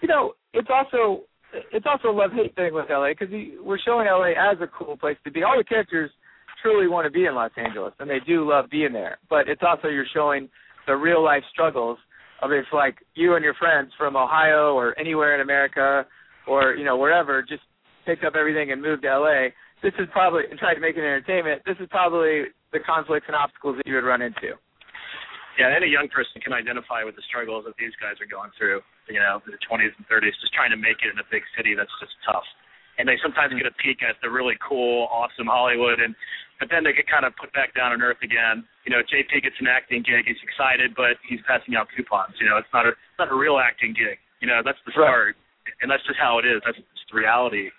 you 0.00 0.08
know, 0.08 0.32
it's 0.54 0.68
also 0.70 1.24
it's 1.72 1.86
also 1.86 2.08
a 2.08 2.16
love 2.16 2.30
hate 2.32 2.54
thing 2.54 2.72
with 2.72 2.86
LA 2.88 3.10
because 3.10 3.28
we're 3.62 3.78
showing 3.84 4.06
LA 4.06 4.32
as 4.38 4.56
a 4.62 4.68
cool 4.68 4.96
place 4.96 5.16
to 5.24 5.30
be. 5.30 5.42
All 5.42 5.58
the 5.58 5.64
characters 5.64 6.10
truly 6.62 6.88
want 6.88 7.04
to 7.04 7.10
be 7.10 7.26
in 7.26 7.34
Los 7.34 7.50
Angeles, 7.56 7.92
and 7.98 8.08
they 8.08 8.20
do 8.26 8.48
love 8.48 8.66
being 8.70 8.92
there. 8.92 9.18
But 9.28 9.48
it's 9.48 9.62
also 9.66 9.88
you're 9.88 10.06
showing 10.14 10.48
the 10.86 10.96
real 10.96 11.22
life 11.22 11.42
struggles 11.52 11.98
of 12.42 12.52
if 12.52 12.64
like 12.72 12.96
you 13.14 13.34
and 13.34 13.44
your 13.44 13.54
friends 13.54 13.92
from 13.98 14.16
Ohio 14.16 14.74
or 14.74 14.98
anywhere 14.98 15.34
in 15.34 15.40
America 15.40 16.06
or 16.46 16.74
you 16.74 16.84
know 16.84 16.96
wherever 16.96 17.42
just 17.42 17.62
picked 18.06 18.24
up 18.24 18.34
everything 18.34 18.72
and 18.72 18.80
moved 18.80 19.02
to 19.02 19.08
LA. 19.08 19.52
This 19.82 19.92
is 19.98 20.08
probably 20.12 20.44
and 20.50 20.58
tried 20.58 20.74
to 20.74 20.80
make 20.80 20.96
it 20.96 21.04
entertainment. 21.04 21.62
This 21.64 21.76
is 21.80 21.88
probably 21.90 22.52
the 22.72 22.80
conflicts 22.80 23.26
and 23.28 23.36
obstacles 23.36 23.76
that 23.76 23.86
you 23.86 23.94
would 23.94 24.04
run 24.04 24.22
into. 24.22 24.56
Yeah, 25.58 25.68
any 25.74 25.90
young 25.90 26.08
person 26.08 26.40
can 26.40 26.54
identify 26.56 27.04
with 27.04 27.16
the 27.16 27.24
struggles 27.28 27.68
that 27.68 27.76
these 27.76 27.92
guys 28.00 28.16
are 28.22 28.30
going 28.30 28.48
through. 28.56 28.80
You 29.10 29.20
know, 29.20 29.42
in 29.44 29.52
the 29.52 29.60
20s 29.60 29.92
and 29.92 30.06
30s, 30.06 30.32
just 30.40 30.54
trying 30.54 30.70
to 30.70 30.80
make 30.80 31.02
it 31.02 31.10
in 31.12 31.18
a 31.18 31.26
big 31.28 31.42
city 31.58 31.74
that's 31.74 31.92
just 32.00 32.14
tough. 32.24 32.46
And 33.00 33.08
they 33.08 33.16
sometimes 33.24 33.56
get 33.56 33.64
a 33.64 33.72
peek 33.80 34.04
at 34.04 34.20
the 34.20 34.28
really 34.28 34.60
cool, 34.60 35.08
awesome 35.08 35.48
Hollywood, 35.48 36.04
and 36.04 36.12
but 36.60 36.68
then 36.68 36.84
they 36.84 36.92
get 36.92 37.08
kind 37.08 37.24
of 37.24 37.32
put 37.40 37.48
back 37.56 37.72
down 37.72 37.96
on 37.96 38.04
earth 38.04 38.20
again. 38.20 38.60
You 38.84 38.92
know, 38.92 39.00
JP 39.00 39.40
gets 39.40 39.56
an 39.64 39.66
acting 39.72 40.04
gig, 40.04 40.28
he's 40.28 40.36
excited, 40.44 40.92
but 40.92 41.16
he's 41.24 41.40
passing 41.48 41.72
out 41.80 41.88
coupons. 41.96 42.36
You 42.36 42.44
know, 42.52 42.60
it's 42.60 42.68
not 42.76 42.84
a 42.84 42.92
it's 42.92 43.18
not 43.18 43.32
a 43.32 43.38
real 43.38 43.56
acting 43.56 43.96
gig. 43.96 44.20
You 44.44 44.48
know, 44.52 44.60
that's 44.60 44.76
the 44.84 44.92
Right. 44.92 45.32
and 45.80 45.88
that's 45.88 46.04
just 46.04 46.20
how 46.20 46.36
it 46.36 46.44
is. 46.44 46.60
That's 46.60 46.76
just 46.76 47.08
the 47.08 47.16
reality. 47.16 47.72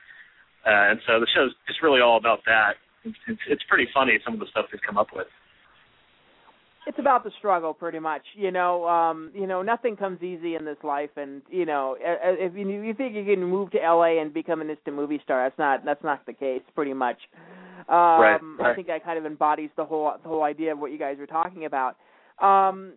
Uh, 0.66 0.94
and 0.94 0.98
so 1.06 1.22
the 1.22 1.30
show's 1.34 1.54
just 1.70 1.82
really 1.86 2.02
all 2.02 2.18
about 2.18 2.42
that. 2.46 2.82
It's, 3.06 3.18
it's, 3.26 3.42
it's 3.50 3.66
pretty 3.70 3.90
funny 3.94 4.18
some 4.26 4.34
of 4.34 4.42
the 4.42 4.50
stuff 4.50 4.66
they've 4.70 4.82
come 4.82 4.98
up 4.98 5.10
with. 5.14 5.30
It's 6.88 6.98
about 6.98 7.24
the 7.24 7.32
struggle 7.38 7.74
pretty 7.74 8.00
much 8.00 8.24
you 8.36 8.52
know 8.52 8.88
um 8.88 9.32
you 9.36 9.46
know 9.46 9.62
nothing 9.62 9.96
comes 9.96 10.22
easy 10.24 10.56
in 10.56 10.66
this 10.66 10.78
life 10.84 11.12
and 11.16 11.42
you 11.50 11.66
know 11.66 11.96
if 12.00 12.54
you 12.56 12.68
you 12.68 12.94
think 12.94 13.16
you 13.16 13.24
can 13.24 13.44
move 13.44 13.72
to 13.72 13.78
LA 13.78 14.20
and 14.22 14.34
become 14.34 14.62
an 14.62 14.70
instant 14.70 14.96
movie 14.96 15.20
star 15.24 15.46
that's 15.46 15.60
not 15.60 15.86
that's 15.86 16.04
not 16.04 16.26
the 16.26 16.34
case 16.34 16.62
pretty 16.76 16.94
much. 16.94 17.18
Um 17.90 18.22
Right, 18.22 18.40
I 18.62 18.74
think 18.76 18.88
that 18.88 19.04
kind 19.04 19.18
of 19.18 19.26
embodies 19.26 19.70
the 19.76 19.86
whole 19.86 20.12
the 20.22 20.30
whole 20.30 20.44
idea 20.44 20.72
of 20.72 20.80
what 20.80 20.92
you 20.92 20.98
guys 20.98 21.18
were 21.20 21.28
talking 21.28 21.66
about. 21.66 21.98
Um 22.40 22.94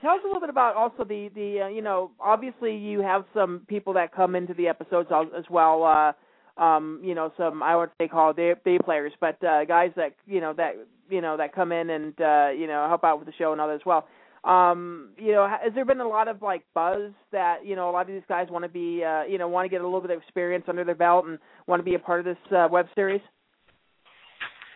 tell 0.00 0.12
us 0.12 0.20
a 0.24 0.26
little 0.26 0.40
bit 0.40 0.50
about 0.50 0.76
also 0.76 1.04
the 1.04 1.30
the 1.34 1.62
uh, 1.64 1.68
you 1.68 1.82
know 1.82 2.10
obviously 2.20 2.74
you 2.76 3.00
have 3.00 3.24
some 3.34 3.62
people 3.68 3.92
that 3.94 4.14
come 4.14 4.34
into 4.34 4.54
the 4.54 4.68
episodes 4.68 5.10
as, 5.14 5.26
as 5.36 5.44
well 5.50 5.84
uh 5.84 6.12
um 6.56 7.00
you 7.02 7.14
know 7.14 7.32
some 7.36 7.62
I 7.62 7.76
would 7.76 7.90
say 8.00 8.08
call 8.08 8.32
day 8.32 8.54
day 8.64 8.78
players 8.84 9.12
but 9.20 9.42
uh 9.44 9.64
guys 9.64 9.90
that 9.96 10.14
you 10.26 10.40
know 10.40 10.52
that 10.54 10.72
you 11.08 11.20
know 11.20 11.36
that 11.36 11.54
come 11.54 11.72
in 11.72 11.90
and 11.90 12.20
uh 12.20 12.48
you 12.50 12.66
know 12.66 12.86
help 12.88 13.04
out 13.04 13.18
with 13.18 13.26
the 13.26 13.34
show 13.38 13.52
and 13.52 13.60
others 13.60 13.80
as 13.82 13.86
well 13.86 14.06
um 14.44 15.10
you 15.18 15.32
know 15.32 15.46
has 15.48 15.72
there 15.74 15.84
been 15.84 16.00
a 16.00 16.08
lot 16.08 16.26
of 16.28 16.40
like 16.42 16.62
buzz 16.74 17.12
that 17.32 17.58
you 17.64 17.76
know 17.76 17.90
a 17.90 17.92
lot 17.92 18.02
of 18.02 18.08
these 18.08 18.22
guys 18.28 18.46
want 18.50 18.64
to 18.64 18.68
be 18.70 19.02
uh 19.04 19.22
you 19.24 19.36
know 19.38 19.48
want 19.48 19.64
to 19.64 19.68
get 19.68 19.80
a 19.80 19.84
little 19.84 20.00
bit 20.00 20.10
of 20.10 20.18
experience 20.22 20.64
under 20.68 20.84
their 20.84 20.94
belt 20.94 21.26
and 21.26 21.38
want 21.66 21.78
to 21.80 21.84
be 21.84 21.94
a 21.94 21.98
part 21.98 22.20
of 22.20 22.24
this 22.24 22.52
uh, 22.56 22.66
web 22.70 22.86
series 22.94 23.20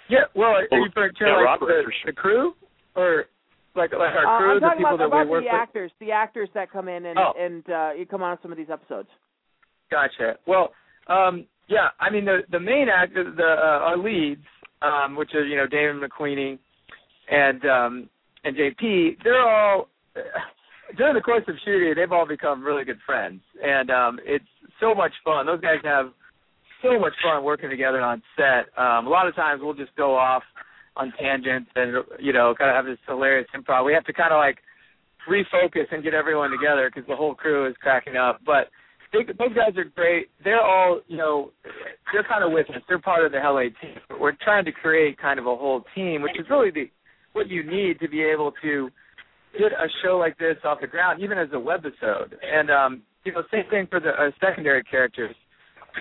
Yeah, 0.09 0.19
well, 0.35 0.50
are 0.50 0.69
Well, 0.71 0.81
you 0.81 0.85
referring 0.87 1.14
to 1.19 1.25
yeah, 1.25 1.37
like 1.37 1.45
Robert, 1.47 1.66
the, 1.69 1.93
sure. 2.02 2.12
the 2.12 2.12
crew 2.12 2.52
or 2.95 3.25
like 3.75 3.90
like 3.93 4.12
our 4.14 4.37
uh, 4.37 4.38
crew, 4.38 4.50
I'm 4.52 4.61
the 4.61 4.69
people 4.76 4.95
about, 4.95 4.99
that 4.99 5.07
about 5.07 5.25
we 5.25 5.31
work 5.31 5.43
with? 5.43 5.50
the 5.50 5.54
with? 5.57 5.62
actors 5.62 5.90
the 5.99 6.12
actors 6.12 6.49
that 6.54 6.71
come 6.71 6.88
in 6.88 7.07
and 7.07 7.19
Oh. 7.19 7.33
and 7.38 7.69
uh 7.71 7.90
you 7.97 8.04
come 8.07 8.23
on 8.23 8.38
some 8.43 8.52
of 8.52 8.59
these 8.59 8.71
episodes 8.71 9.09
Gotcha. 9.90 10.37
Well, 10.47 10.73
um, 11.09 11.47
yeah, 11.68 11.88
I 12.00 12.11
mean 12.11 12.25
the 12.25 12.40
the 12.50 12.61
main 12.61 12.88
act, 12.94 13.14
the, 13.14 13.42
uh, 13.42 13.85
our 13.85 13.97
leads, 13.97 14.44
um, 14.83 15.16
which 15.16 15.30
are 15.35 15.44
you 15.44 15.56
know 15.56 15.66
Damon 15.66 16.00
McQueenie 16.00 16.59
and 17.30 17.64
um, 17.64 18.09
and 18.44 18.56
JP, 18.56 19.16
they're 19.25 19.40
all 19.40 19.88
during 20.97 21.14
the 21.14 21.21
course 21.21 21.44
of 21.49 21.54
shooting, 21.64 21.94
they've 21.97 22.12
all 22.12 22.26
become 22.26 22.62
really 22.62 22.85
good 22.85 22.99
friends, 23.06 23.40
and 23.62 23.90
um, 23.90 24.18
it's 24.25 24.44
so 24.80 24.94
much 24.94 25.12
fun. 25.25 25.47
Those 25.47 25.61
guys 25.61 25.78
have 25.85 26.12
so 26.83 26.99
much 26.99 27.14
fun 27.23 27.42
working 27.42 27.71
together 27.71 28.00
on 28.00 28.23
set. 28.37 28.66
Um, 28.78 29.06
a 29.06 29.11
lot 29.11 29.26
of 29.26 29.35
times 29.35 29.62
we'll 29.64 29.75
just 29.75 29.94
go 29.97 30.14
off 30.16 30.42
on 30.97 31.12
tangents 31.21 31.71
and 31.75 32.04
you 32.21 32.33
know 32.33 32.54
kind 32.56 32.71
of 32.71 32.76
have 32.76 32.85
this 32.85 32.99
hilarious 33.09 33.49
improv. 33.56 33.87
We 33.87 33.94
have 33.94 34.04
to 34.04 34.12
kind 34.12 34.33
of 34.33 34.38
like 34.38 34.59
refocus 35.28 35.90
and 35.90 36.04
get 36.04 36.14
everyone 36.14 36.50
together 36.50 36.90
because 36.92 37.09
the 37.09 37.16
whole 37.16 37.35
crew 37.35 37.66
is 37.66 37.75
cracking 37.80 38.16
up, 38.16 38.40
but 38.44 38.68
they, 39.14 39.33
those 39.38 39.54
guys 39.54 39.76
are 39.76 39.85
great. 39.85 40.28
They're 40.42 40.61
all, 40.61 41.00
you 41.06 41.16
know, 41.16 41.52
they're 42.12 42.25
kind 42.28 42.42
of 42.42 42.52
with 42.52 42.68
us. 42.71 42.83
They're 42.88 42.99
part 42.99 43.25
of 43.25 43.33
the 43.33 43.38
LA 43.38 43.71
team. 43.80 44.00
We're 44.21 44.37
trying 44.42 44.64
to 44.64 44.73
create 44.73 45.18
kind 45.18 45.38
of 45.38 45.47
a 45.47 45.56
whole 45.56 45.85
team, 45.94 46.23
which 46.23 46.38
is 46.38 46.47
really 46.50 46.71
the 46.71 46.90
what 47.33 47.49
you 47.49 47.64
need 47.64 47.99
to 48.00 48.09
be 48.09 48.23
able 48.23 48.52
to 48.62 48.90
get 49.59 49.73
a 49.73 49.87
show 50.02 50.18
like 50.18 50.38
this 50.38 50.56
off 50.64 50.78
the 50.80 50.87
ground, 50.87 51.23
even 51.23 51.38
as 51.38 51.49
a 51.52 51.56
webisode. 51.56 52.35
And 52.42 52.71
um, 52.71 53.02
you 53.25 53.33
know, 53.33 53.42
same 53.52 53.64
thing 53.71 53.87
for 53.90 54.00
the 54.00 54.11
uh, 54.11 54.30
secondary 54.40 54.83
characters. 54.85 55.35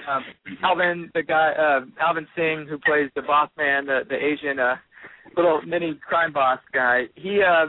Um, 0.09 0.23
Alvin, 0.63 1.11
the 1.13 1.21
guy, 1.21 1.51
uh, 1.51 1.85
Alvin 2.03 2.27
Singh, 2.35 2.65
who 2.67 2.79
plays 2.79 3.09
the 3.15 3.21
boss 3.21 3.49
man, 3.57 3.85
the 3.85 4.01
the 4.09 4.15
Asian 4.15 4.59
uh, 4.59 4.75
little 5.35 5.61
mini 5.61 5.99
crime 6.07 6.33
boss 6.33 6.59
guy. 6.73 7.03
He, 7.15 7.41
uh, 7.41 7.67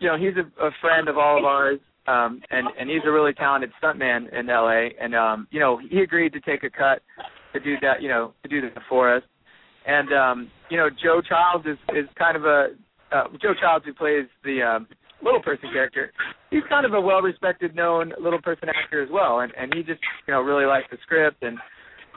you 0.00 0.08
know, 0.08 0.16
he's 0.16 0.36
a, 0.36 0.64
a 0.64 0.70
friend 0.80 1.08
of 1.08 1.18
all 1.18 1.38
of 1.38 1.44
ours 1.44 1.78
um 2.06 2.40
and 2.50 2.66
and 2.78 2.90
he's 2.90 3.02
a 3.06 3.10
really 3.10 3.32
talented 3.32 3.70
stuntman 3.82 4.32
in 4.32 4.46
LA 4.46 4.88
and 5.00 5.14
um 5.14 5.46
you 5.50 5.60
know 5.60 5.78
he 5.90 6.00
agreed 6.00 6.32
to 6.32 6.40
take 6.40 6.64
a 6.64 6.70
cut 6.70 7.02
to 7.52 7.60
do 7.60 7.76
that 7.80 8.02
you 8.02 8.08
know 8.08 8.32
to 8.42 8.48
do 8.48 8.60
that 8.60 8.82
for 8.88 9.14
us. 9.14 9.22
And 9.86 10.12
um 10.12 10.50
you 10.70 10.76
know 10.76 10.88
Joe 10.90 11.20
Childs 11.26 11.66
is 11.66 11.78
is 11.96 12.08
kind 12.18 12.36
of 12.36 12.44
a 12.44 12.68
uh, 13.12 13.24
Joe 13.42 13.54
Childs 13.60 13.84
who 13.84 13.94
plays 13.94 14.26
the 14.44 14.62
um 14.62 14.88
little 15.22 15.42
person 15.42 15.68
character 15.72 16.12
he's 16.52 16.62
kind 16.68 16.86
of 16.86 16.92
a 16.92 17.00
well 17.00 17.22
respected 17.22 17.74
known 17.74 18.12
little 18.20 18.40
person 18.40 18.68
actor 18.68 19.02
as 19.02 19.08
well. 19.10 19.40
And 19.40 19.52
and 19.58 19.72
he 19.74 19.82
just 19.82 20.00
you 20.28 20.34
know 20.34 20.40
really 20.40 20.66
liked 20.66 20.90
the 20.90 20.98
script 21.02 21.42
and 21.42 21.58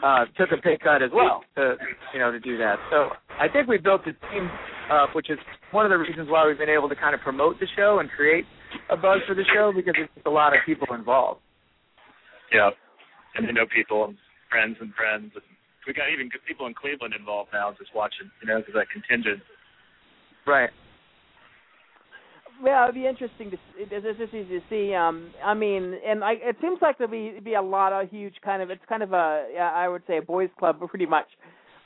uh 0.03 0.25
took 0.37 0.51
a 0.51 0.61
pay 0.61 0.77
cut 0.77 1.01
as 1.01 1.09
well 1.13 1.43
to 1.55 1.75
you 2.13 2.19
know 2.19 2.31
to 2.31 2.39
do 2.39 2.57
that. 2.57 2.75
So 2.91 3.09
I 3.39 3.47
think 3.47 3.67
we 3.67 3.77
built 3.77 4.01
a 4.01 4.13
team 4.29 4.51
up 4.91 5.15
which 5.15 5.31
is 5.31 5.39
one 5.71 5.85
of 5.85 5.89
the 5.89 5.97
reasons 5.97 6.29
why 6.29 6.45
we've 6.45 6.59
been 6.59 6.69
able 6.69 6.89
to 6.89 6.95
kind 6.95 7.15
of 7.15 7.21
promote 7.21 7.59
the 7.59 7.67
show 7.75 7.99
and 7.99 8.09
create 8.11 8.45
a 8.89 8.97
buzz 8.97 9.19
for 9.27 9.35
the 9.35 9.45
show 9.53 9.71
because 9.75 9.93
there's 9.97 10.09
just 10.15 10.27
a 10.27 10.29
lot 10.29 10.53
of 10.53 10.59
people 10.65 10.87
involved. 10.93 11.41
Yeah, 12.51 12.69
and 13.35 13.47
they 13.47 13.51
know 13.51 13.65
people 13.65 14.05
and 14.05 14.17
friends 14.49 14.77
and 14.79 14.93
friends. 14.93 15.31
And 15.33 15.43
we 15.87 15.93
got 15.93 16.11
even 16.11 16.29
good 16.29 16.45
people 16.47 16.67
in 16.67 16.73
Cleveland 16.73 17.13
involved 17.17 17.49
now, 17.53 17.73
just 17.77 17.93
watching. 17.95 18.29
You 18.41 18.47
know, 18.47 18.59
because 18.59 18.73
that 18.75 18.87
contingent. 18.89 19.41
Right. 20.45 20.69
Well, 22.63 22.83
it'd 22.83 22.95
be 22.95 23.05
interesting 23.05 23.51
to 23.51 23.57
see, 23.57 23.83
it's 23.83 24.05
it's 24.07 24.33
easy 24.33 24.59
to 24.59 24.65
see. 24.69 24.93
Um, 24.93 25.31
I 25.43 25.53
mean, 25.53 25.99
and 26.05 26.23
I, 26.23 26.33
it 26.33 26.55
seems 26.61 26.79
like 26.81 26.97
there'll 26.97 27.11
be 27.11 27.39
be 27.43 27.55
a 27.55 27.61
lot 27.61 27.91
of 27.91 28.09
huge 28.09 28.35
kind 28.43 28.61
of. 28.61 28.69
It's 28.69 28.83
kind 28.87 29.03
of 29.03 29.11
a 29.11 29.47
I 29.59 29.89
would 29.89 30.03
say 30.07 30.17
a 30.17 30.21
boys' 30.21 30.49
club, 30.57 30.79
pretty 30.89 31.05
much. 31.05 31.27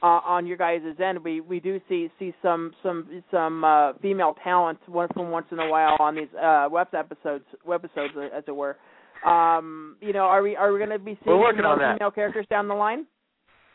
Uh, 0.02 0.22
on 0.24 0.48
your 0.48 0.56
guys' 0.56 0.82
end, 1.04 1.22
we 1.24 1.42
we 1.42 1.60
do 1.60 1.80
see 1.90 2.10
see 2.18 2.34
some 2.42 2.72
some 2.82 3.24
some 3.32 3.64
uh, 3.66 3.94
female 4.02 4.34
talent 4.44 4.80
one 4.88 5.10
from 5.14 5.30
once 5.30 5.48
in 5.52 5.60
a 5.60 5.68
while 5.68 5.98
on 6.00 6.16
these 6.16 6.34
uh, 6.42 6.68
web 6.72 6.88
episodes 6.94 7.44
webisodes 7.68 8.16
as 8.34 8.44
it 8.48 8.56
were. 8.56 8.78
Um, 9.26 9.98
you 10.00 10.14
know, 10.14 10.22
are 10.24 10.42
we 10.42 10.56
are 10.56 10.72
we 10.72 10.80
going 10.80 10.92
to 10.92 11.00
be 11.00 11.20
seeing 11.24 11.38
We're 11.38 11.54
more 11.54 11.66
on 11.66 11.98
female 11.98 12.12
characters 12.12 12.46
down 12.50 12.70
the 12.70 12.76
line? 12.76 13.06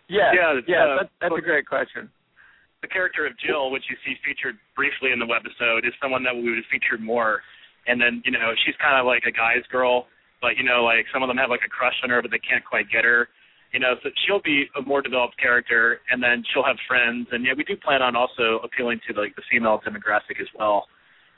Yeah. 0.09 0.33
Yeah, 0.35 0.61
Yeah. 0.67 0.85
uh, 0.85 0.97
that's, 1.01 1.13
that's 1.21 1.35
a 1.37 1.41
great 1.41 1.67
question. 1.67 2.11
the 2.81 2.89
character 2.89 3.27
of 3.27 3.33
Jill, 3.41 3.71
which 3.71 3.85
you 3.89 3.97
see 4.05 4.17
featured 4.25 4.57
briefly 4.77 5.13
in 5.13 5.19
the 5.19 5.25
webisode, 5.25 5.87
is 5.89 5.93
someone 6.01 6.23
that 6.25 6.35
we 6.37 6.45
would 6.49 6.57
have 6.61 6.69
featured 6.73 7.01
more. 7.01 7.41
And 7.87 8.01
then, 8.01 8.23
you 8.25 8.33
know, 8.33 8.53
she's 8.65 8.75
kind 8.81 8.97
of 9.01 9.05
like 9.05 9.25
a 9.29 9.33
guy's 9.33 9.65
girl, 9.73 10.07
but 10.41 10.57
you 10.57 10.65
know, 10.65 10.85
like 10.85 11.05
some 11.13 11.23
of 11.23 11.29
them 11.29 11.37
have 11.37 11.49
like 11.51 11.65
a 11.65 11.69
crush 11.69 11.97
on 12.03 12.09
her, 12.09 12.21
but 12.23 12.31
they 12.31 12.41
can't 12.41 12.65
quite 12.65 12.89
get 12.93 13.05
her. 13.05 13.29
You 13.75 13.81
know, 13.81 13.95
so 14.05 14.09
she'll 14.25 14.41
be 14.41 14.67
a 14.79 14.83
more 14.83 15.03
developed 15.03 15.37
character, 15.37 15.99
and 16.11 16.23
then 16.23 16.45
she'll 16.49 16.63
have 16.65 16.77
friends. 16.87 17.27
And 17.33 17.45
yeah, 17.45 17.55
we 17.57 17.65
do 17.65 17.75
plan 17.77 18.03
on 18.03 18.15
also 18.15 18.61
appealing 18.63 19.01
to 19.11 19.21
like 19.21 19.35
the 19.35 19.43
female 19.51 19.81
demographic 19.85 20.39
as 20.41 20.47
well 20.57 20.87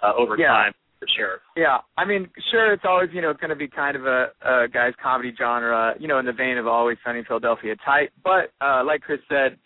uh, 0.05 0.13
over 0.19 0.37
Yeah. 0.39 0.49
time, 0.49 0.73
for 1.01 1.09
sure. 1.17 1.41
Yeah, 1.57 1.79
I 1.97 2.05
mean, 2.05 2.29
sure, 2.51 2.75
it's 2.75 2.85
always 2.87 3.09
you 3.15 3.23
know 3.23 3.33
going 3.33 3.49
to 3.49 3.57
be 3.57 3.69
kind 3.69 3.97
of 3.97 4.05
a, 4.05 4.27
a 4.45 4.69
guy's 4.69 4.93
comedy 5.03 5.33
genre, 5.37 5.95
you 5.99 6.09
know, 6.09 6.19
in 6.19 6.27
the 6.27 6.33
vein 6.35 6.59
of 6.59 6.67
Always 6.67 6.99
Sunny 7.03 7.21
in 7.21 7.25
Philadelphia 7.25 7.75
type. 7.87 8.13
But 8.23 8.53
uh, 8.61 8.85
like 8.85 9.01
Chris 9.01 9.21
said, 9.31 9.57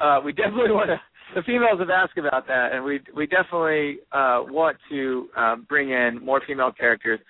uh, 0.00 0.20
we 0.24 0.32
definitely 0.42 0.72
want 0.72 0.88
to. 0.88 1.00
The 1.34 1.42
females 1.42 1.80
have 1.80 1.90
asked 1.90 2.16
about 2.16 2.46
that, 2.46 2.72
and 2.72 2.82
we 2.82 3.00
we 3.14 3.26
definitely 3.26 3.98
uh, 4.12 4.40
want 4.48 4.78
to 4.88 5.28
uh, 5.36 5.56
bring 5.68 5.90
in 5.90 6.24
more 6.24 6.40
female 6.46 6.72
characters. 6.72 7.20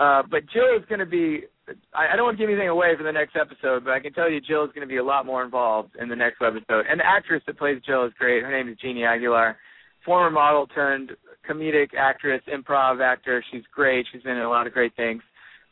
Uh, 0.00 0.22
but 0.28 0.40
Jill 0.52 0.74
is 0.76 0.84
going 0.88 0.98
to 0.98 1.06
be. 1.06 1.44
I, 1.94 2.12
I 2.12 2.16
don't 2.16 2.24
want 2.24 2.38
to 2.38 2.42
give 2.42 2.50
anything 2.50 2.68
away 2.68 2.94
for 2.96 3.02
the 3.02 3.12
next 3.12 3.36
episode, 3.36 3.84
but 3.84 3.92
I 3.92 4.00
can 4.00 4.12
tell 4.12 4.30
you 4.30 4.40
Jill 4.40 4.64
is 4.64 4.70
going 4.74 4.86
to 4.86 4.92
be 4.92 4.98
a 4.98 5.04
lot 5.04 5.26
more 5.26 5.44
involved 5.44 5.96
in 6.00 6.08
the 6.08 6.16
next 6.16 6.40
episode. 6.40 6.86
And 6.88 7.00
the 7.00 7.06
actress 7.06 7.42
that 7.46 7.58
plays 7.58 7.80
Jill 7.84 8.04
is 8.04 8.12
great. 8.18 8.42
Her 8.42 8.50
name 8.50 8.72
is 8.72 8.78
Jeannie 8.78 9.04
Aguilar, 9.04 9.56
former 10.04 10.30
model 10.30 10.66
turned 10.68 11.12
comedic 11.48 11.94
actress, 11.98 12.42
improv 12.52 13.00
actor. 13.00 13.44
She's 13.52 13.62
great. 13.74 14.06
She's 14.12 14.22
been 14.22 14.36
in 14.36 14.42
a 14.42 14.48
lot 14.48 14.66
of 14.66 14.72
great 14.72 14.94
things. 14.96 15.22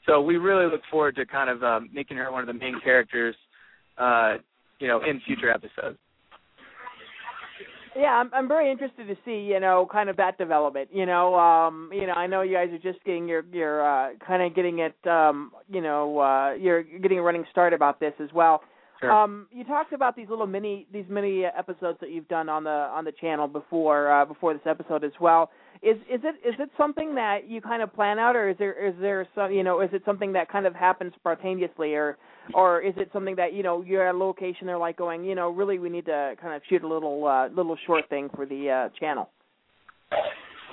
So 0.06 0.20
we 0.20 0.36
really 0.36 0.70
look 0.70 0.82
forward 0.90 1.16
to 1.16 1.26
kind 1.26 1.48
of 1.48 1.62
um, 1.62 1.88
making 1.92 2.16
her 2.18 2.30
one 2.30 2.40
of 2.42 2.46
the 2.46 2.52
main 2.52 2.80
characters, 2.82 3.34
uh, 3.96 4.34
you 4.78 4.88
know, 4.88 5.00
in 5.02 5.20
future 5.26 5.50
episodes. 5.50 5.98
Yeah, 7.96 8.10
I'm 8.12 8.30
I'm 8.34 8.48
very 8.48 8.70
interested 8.70 9.06
to 9.06 9.16
see, 9.24 9.38
you 9.38 9.60
know, 9.60 9.88
kind 9.90 10.08
of 10.08 10.16
that 10.16 10.36
development. 10.36 10.88
You 10.92 11.06
know, 11.06 11.34
um, 11.36 11.90
you 11.92 12.06
know, 12.06 12.14
I 12.14 12.26
know 12.26 12.42
you 12.42 12.54
guys 12.54 12.70
are 12.70 12.78
just 12.92 13.04
getting 13.04 13.28
your 13.28 13.44
your 13.52 13.84
uh 13.84 14.10
kind 14.26 14.42
of 14.42 14.54
getting 14.54 14.80
it 14.80 14.96
um, 15.06 15.52
you 15.68 15.80
know, 15.80 16.18
uh 16.18 16.54
you're 16.54 16.82
getting 16.82 17.18
a 17.18 17.22
running 17.22 17.44
start 17.50 17.72
about 17.72 18.00
this 18.00 18.14
as 18.20 18.28
well. 18.34 18.62
Sure. 19.00 19.10
Um, 19.10 19.48
you 19.52 19.64
talked 19.64 19.92
about 19.92 20.16
these 20.16 20.28
little 20.28 20.46
mini 20.46 20.86
these 20.92 21.04
mini 21.08 21.44
episodes 21.44 21.98
that 22.00 22.10
you've 22.10 22.28
done 22.28 22.48
on 22.48 22.64
the 22.64 22.70
on 22.70 23.04
the 23.04 23.12
channel 23.12 23.46
before 23.48 24.10
uh, 24.10 24.24
before 24.24 24.54
this 24.54 24.62
episode 24.66 25.04
as 25.04 25.12
well. 25.20 25.50
Is 25.82 25.96
is 26.10 26.20
it 26.24 26.36
is 26.46 26.54
it 26.58 26.70
something 26.76 27.14
that 27.16 27.48
you 27.48 27.60
kind 27.60 27.82
of 27.82 27.92
plan 27.92 28.18
out, 28.18 28.36
or 28.36 28.48
is 28.48 28.56
there 28.58 28.88
is 28.88 28.94
there 29.00 29.26
some 29.34 29.52
you 29.52 29.62
know 29.62 29.80
is 29.80 29.90
it 29.92 30.02
something 30.04 30.32
that 30.34 30.50
kind 30.50 30.66
of 30.66 30.74
happens 30.74 31.12
spontaneously, 31.16 31.94
or 31.94 32.16
or 32.52 32.82
is 32.82 32.94
it 32.96 33.08
something 33.12 33.36
that 33.36 33.54
you 33.54 33.62
know 33.62 33.82
you're 33.82 34.06
at 34.06 34.14
a 34.14 34.18
location 34.18 34.66
they're 34.66 34.78
like 34.78 34.96
going 34.96 35.24
you 35.24 35.34
know 35.34 35.50
really 35.50 35.78
we 35.78 35.88
need 35.88 36.04
to 36.06 36.34
kind 36.40 36.54
of 36.54 36.62
shoot 36.68 36.82
a 36.82 36.88
little 36.88 37.26
uh, 37.26 37.48
little 37.48 37.76
short 37.86 38.08
thing 38.08 38.28
for 38.34 38.44
the 38.44 38.88
uh, 38.90 38.98
channel. 39.00 39.30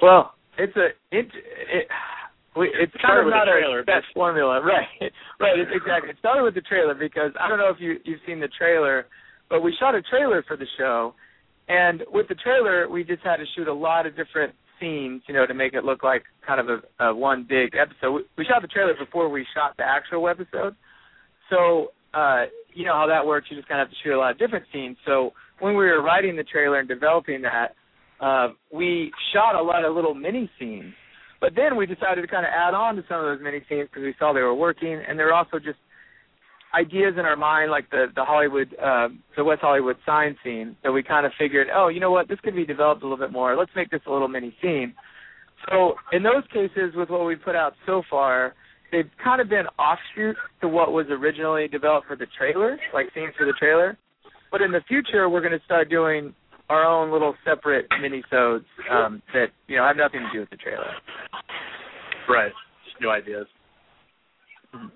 Well, 0.01 0.33
it's 0.57 0.75
a 0.75 0.87
it 1.11 1.27
it. 1.71 1.87
We, 2.53 2.67
it's 2.67 2.91
kind 2.99 3.15
Started 3.15 3.19
of 3.21 3.25
with 3.27 3.33
not 3.33 3.45
the 3.45 3.51
a 3.51 3.59
trailer, 3.61 3.83
set 3.85 4.03
formula, 4.13 4.59
right? 4.61 5.11
right, 5.39 5.57
it's 5.57 5.71
exactly. 5.73 6.09
It 6.09 6.17
started 6.19 6.43
with 6.43 6.53
the 6.53 6.61
trailer 6.61 6.93
because 6.93 7.31
I 7.39 7.47
don't 7.47 7.57
know 7.57 7.69
if 7.69 7.79
you 7.79 7.97
you've 8.03 8.19
seen 8.27 8.41
the 8.41 8.49
trailer, 8.57 9.05
but 9.49 9.61
we 9.61 9.73
shot 9.79 9.95
a 9.95 10.01
trailer 10.01 10.43
for 10.45 10.57
the 10.57 10.67
show, 10.77 11.13
and 11.69 12.03
with 12.11 12.27
the 12.27 12.35
trailer 12.35 12.89
we 12.89 13.05
just 13.05 13.23
had 13.23 13.37
to 13.37 13.45
shoot 13.55 13.69
a 13.69 13.73
lot 13.73 14.05
of 14.05 14.17
different 14.17 14.53
scenes, 14.81 15.21
you 15.27 15.33
know, 15.33 15.45
to 15.45 15.53
make 15.53 15.73
it 15.73 15.85
look 15.85 16.03
like 16.03 16.23
kind 16.45 16.59
of 16.59 16.67
a, 16.99 17.05
a 17.05 17.15
one 17.15 17.45
big 17.47 17.75
episode. 17.79 18.11
We, 18.11 18.21
we 18.39 18.45
shot 18.45 18.61
the 18.61 18.67
trailer 18.67 18.95
before 18.99 19.29
we 19.29 19.45
shot 19.55 19.77
the 19.77 19.83
actual 19.83 20.27
episode, 20.27 20.75
so 21.51 21.91
uh, 22.17 22.45
you 22.73 22.85
know 22.85 22.93
how 22.93 23.05
that 23.07 23.25
works. 23.25 23.47
You 23.51 23.57
just 23.57 23.67
kind 23.67 23.79
of 23.79 23.87
have 23.87 23.91
to 23.91 23.97
shoot 24.03 24.15
a 24.15 24.17
lot 24.17 24.31
of 24.31 24.39
different 24.39 24.65
scenes. 24.73 24.97
So 25.05 25.31
when 25.59 25.73
we 25.73 25.85
were 25.85 26.01
writing 26.01 26.35
the 26.35 26.43
trailer 26.43 26.79
and 26.79 26.87
developing 26.87 27.43
that, 27.43 27.75
uh, 28.19 28.53
we 28.73 29.11
shot 29.33 29.53
a 29.55 29.61
lot 29.61 29.85
of 29.85 29.95
little 29.95 30.15
mini 30.15 30.49
scenes. 30.57 30.93
But 31.39 31.53
then 31.55 31.75
we 31.75 31.85
decided 31.85 32.21
to 32.21 32.27
kind 32.27 32.45
of 32.45 32.51
add 32.55 32.73
on 32.73 32.95
to 32.95 33.03
some 33.09 33.19
of 33.19 33.25
those 33.25 33.43
mini 33.43 33.61
scenes 33.67 33.89
because 33.89 34.03
we 34.03 34.15
saw 34.17 34.33
they 34.33 34.41
were 34.41 34.55
working, 34.55 35.01
and 35.07 35.17
there 35.17 35.27
were 35.27 35.33
also 35.33 35.57
just 35.57 35.79
ideas 36.73 37.15
in 37.17 37.25
our 37.25 37.35
mind, 37.35 37.71
like 37.71 37.89
the 37.89 38.05
the 38.15 38.23
Hollywood, 38.23 38.73
uh, 38.81 39.09
the 39.35 39.43
West 39.43 39.61
Hollywood 39.61 39.97
sign 40.05 40.37
scene, 40.43 40.77
that 40.83 40.91
we 40.91 41.03
kind 41.03 41.25
of 41.25 41.31
figured, 41.37 41.67
oh, 41.75 41.87
you 41.89 41.99
know 41.99 42.11
what, 42.11 42.27
this 42.27 42.39
could 42.43 42.55
be 42.55 42.65
developed 42.65 43.01
a 43.01 43.05
little 43.05 43.17
bit 43.17 43.31
more. 43.31 43.57
Let's 43.57 43.71
make 43.75 43.89
this 43.89 44.01
a 44.07 44.11
little 44.11 44.27
mini 44.27 44.55
scene. 44.61 44.93
So 45.69 45.95
in 46.11 46.23
those 46.23 46.43
cases, 46.53 46.93
with 46.95 47.09
what 47.09 47.25
we 47.25 47.35
put 47.35 47.55
out 47.55 47.73
so 47.85 48.03
far, 48.09 48.53
they've 48.91 49.09
kind 49.23 49.41
of 49.41 49.49
been 49.49 49.65
offshoots 49.79 50.39
to 50.61 50.67
what 50.67 50.91
was 50.91 51.05
originally 51.09 51.67
developed 51.67 52.07
for 52.07 52.15
the 52.15 52.27
trailer, 52.37 52.77
like 52.93 53.07
scenes 53.13 53.33
for 53.37 53.45
the 53.45 53.53
trailer. 53.53 53.97
But 54.51 54.61
in 54.61 54.71
the 54.71 54.81
future, 54.87 55.29
we're 55.29 55.41
going 55.41 55.57
to 55.57 55.65
start 55.65 55.89
doing 55.89 56.33
our 56.69 56.85
own 56.85 57.11
little 57.11 57.35
separate 57.45 57.85
mini-sodes 58.01 58.65
um, 58.89 59.21
that 59.33 59.47
you 59.67 59.77
know 59.77 59.85
have 59.85 59.97
nothing 59.97 60.21
to 60.21 60.29
do 60.33 60.39
with 60.41 60.49
the 60.49 60.57
trailer. 60.57 60.91
Right. 62.29 62.51
Just 62.85 63.01
new 63.01 63.09
ideas. 63.09 63.47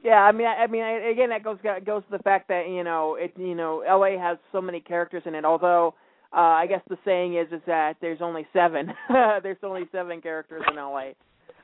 Yeah, 0.03 0.21
I 0.23 0.31
mean, 0.31 0.47
I, 0.47 0.63
I 0.63 0.67
mean, 0.67 0.83
I, 0.83 1.09
again, 1.11 1.29
that 1.29 1.43
goes 1.43 1.57
goes 1.85 2.03
to 2.03 2.17
the 2.17 2.23
fact 2.23 2.47
that 2.47 2.69
you 2.69 2.83
know, 2.83 3.17
it 3.19 3.33
you 3.37 3.55
know, 3.55 3.83
LA 3.85 4.17
has 4.21 4.37
so 4.51 4.61
many 4.61 4.79
characters 4.79 5.23
in 5.25 5.35
it. 5.35 5.43
Although, 5.43 5.95
uh, 6.31 6.39
I 6.39 6.67
guess 6.67 6.81
the 6.89 6.97
saying 7.03 7.35
is 7.35 7.47
is 7.51 7.61
that 7.67 7.95
there's 7.99 8.21
only 8.21 8.47
seven. 8.53 8.93
there's 9.43 9.57
only 9.63 9.83
seven 9.91 10.21
characters 10.21 10.63
in 10.69 10.75
LA. 10.77 11.11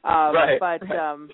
Um, 0.04 0.36
Right. 0.36 0.60
But 0.60 0.96
um, 0.96 1.30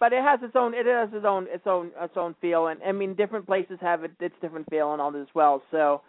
but 0.00 0.12
it 0.12 0.22
has 0.22 0.40
its 0.42 0.56
own 0.56 0.74
it 0.74 0.86
has 0.86 1.10
its 1.12 1.24
own 1.24 1.46
its 1.48 1.66
own 1.66 1.92
its 2.00 2.14
own 2.16 2.34
feel, 2.40 2.66
and 2.68 2.80
I 2.82 2.90
mean, 2.92 3.14
different 3.14 3.46
places 3.46 3.78
have 3.80 4.02
it, 4.02 4.12
its 4.18 4.34
different 4.42 4.66
feel 4.70 4.92
and 4.92 5.00
all 5.00 5.12
this 5.12 5.22
as 5.28 5.34
well. 5.34 5.62
So. 5.70 6.00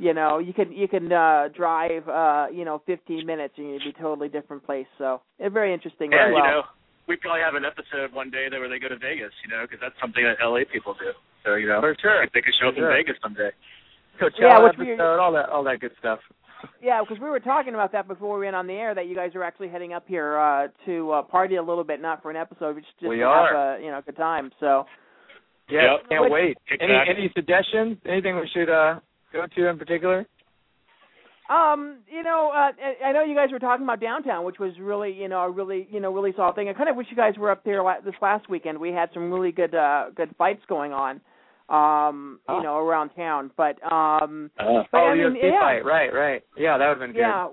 You 0.00 0.14
know, 0.14 0.38
you 0.38 0.52
can 0.54 0.70
you 0.70 0.86
can 0.86 1.10
uh 1.10 1.48
drive 1.56 2.06
uh 2.06 2.46
you 2.54 2.64
know 2.64 2.80
15 2.86 3.26
minutes 3.26 3.54
and 3.58 3.66
you'd 3.72 3.82
be 3.82 3.90
a 3.98 4.00
totally 4.00 4.28
different 4.28 4.62
place. 4.64 4.86
So 4.96 5.22
it's 5.40 5.52
very 5.52 5.74
interesting 5.74 6.12
Yeah, 6.12 6.30
as 6.30 6.32
well. 6.32 6.38
you 6.38 6.50
know, 6.54 6.62
we 7.08 7.16
probably 7.16 7.40
have 7.42 7.56
an 7.58 7.64
episode 7.66 8.14
one 8.14 8.30
day 8.30 8.46
that 8.48 8.60
where 8.60 8.68
they 8.68 8.78
go 8.78 8.86
to 8.86 8.94
Vegas, 8.96 9.34
you 9.42 9.50
know, 9.50 9.66
because 9.66 9.80
that's 9.82 9.98
something 10.00 10.22
that 10.22 10.38
LA 10.38 10.62
people 10.70 10.94
do. 10.94 11.10
So 11.42 11.56
you 11.56 11.66
know, 11.66 11.80
For 11.82 11.96
sure. 11.98 12.22
they 12.32 12.40
could 12.46 12.54
show 12.62 12.68
up 12.68 12.76
sure. 12.78 12.86
in 12.86 12.94
Vegas 12.94 13.18
someday. 13.20 13.50
Coachella 14.22 14.38
Yeah, 14.38 14.62
which 14.62 14.78
we- 14.78 14.92
episode, 14.94 15.18
all 15.18 15.32
that, 15.32 15.48
all 15.48 15.64
that 15.64 15.80
good 15.80 15.90
stuff. 15.98 16.20
Yeah, 16.82 17.00
because 17.02 17.20
we 17.22 17.28
were 17.28 17.40
talking 17.40 17.74
about 17.74 17.92
that 17.92 18.08
before 18.08 18.38
we 18.38 18.46
went 18.46 18.56
on 18.56 18.66
the 18.66 18.72
air. 18.72 18.94
That 18.94 19.06
you 19.06 19.14
guys 19.14 19.30
are 19.34 19.42
actually 19.44 19.68
heading 19.68 19.92
up 19.92 20.04
here 20.06 20.38
uh, 20.38 20.68
to 20.86 21.12
uh, 21.12 21.22
party 21.22 21.56
a 21.56 21.62
little 21.62 21.84
bit, 21.84 22.00
not 22.00 22.22
for 22.22 22.30
an 22.30 22.36
episode, 22.36 22.74
but 22.74 22.80
just, 22.84 22.98
just 23.00 23.08
We 23.08 23.18
to 23.18 23.22
are. 23.24 23.54
have 23.74 23.80
a 23.80 23.84
you 23.84 23.90
know 23.90 24.00
good 24.04 24.16
time. 24.16 24.50
So 24.60 24.84
Yeah, 25.68 25.92
Yep. 25.98 26.08
can't 26.08 26.22
Which- 26.22 26.32
wait. 26.32 26.58
Any 26.80 26.92
Exactly. 26.94 27.14
any 27.16 27.32
suggestions? 27.34 27.98
Anything 28.06 28.36
we 28.36 28.48
should 28.52 28.70
uh 28.70 29.00
go 29.32 29.46
to 29.46 29.68
in 29.68 29.78
particular? 29.78 30.26
Um, 31.50 32.00
you 32.10 32.22
know, 32.22 32.50
uh, 32.54 32.72
I 33.04 33.08
I 33.08 33.12
know 33.12 33.22
you 33.24 33.34
guys 33.34 33.48
were 33.50 33.58
talking 33.58 33.84
about 33.84 34.00
downtown, 34.00 34.44
which 34.44 34.58
was 34.58 34.72
really, 34.78 35.12
you 35.12 35.28
know, 35.28 35.40
a 35.40 35.50
really, 35.50 35.88
you 35.90 35.98
know, 35.98 36.12
really 36.12 36.32
solid 36.36 36.54
thing. 36.56 36.68
I 36.68 36.74
kind 36.74 36.90
of 36.90 36.96
wish 36.96 37.06
you 37.10 37.16
guys 37.16 37.38
were 37.38 37.50
up 37.50 37.64
there 37.64 37.82
la- 37.82 38.00
this 38.04 38.14
last 38.20 38.50
weekend. 38.50 38.78
We 38.78 38.92
had 38.92 39.08
some 39.14 39.32
really 39.32 39.50
good, 39.52 39.74
uh, 39.74 40.10
good 40.14 40.34
fights 40.36 40.60
going 40.68 40.92
on, 40.92 41.22
um, 41.68 42.40
you 42.48 42.62
know, 42.62 42.78
around 42.78 43.10
town. 43.10 43.50
But, 43.56 43.76
um, 43.90 44.50
Uh, 44.58 44.84
but 44.90 44.98
oh, 44.98 45.06
I 45.08 45.14
mean, 45.14 45.34
UFC 45.34 45.50
yeah, 45.52 45.60
fight, 45.60 45.84
right, 45.84 46.12
right. 46.12 46.42
Yeah, 46.56 46.78
that 46.78 46.88
would 46.88 46.98
have 46.98 47.00
been 47.00 47.12
good. 47.12 47.20
yeah, 47.20 47.48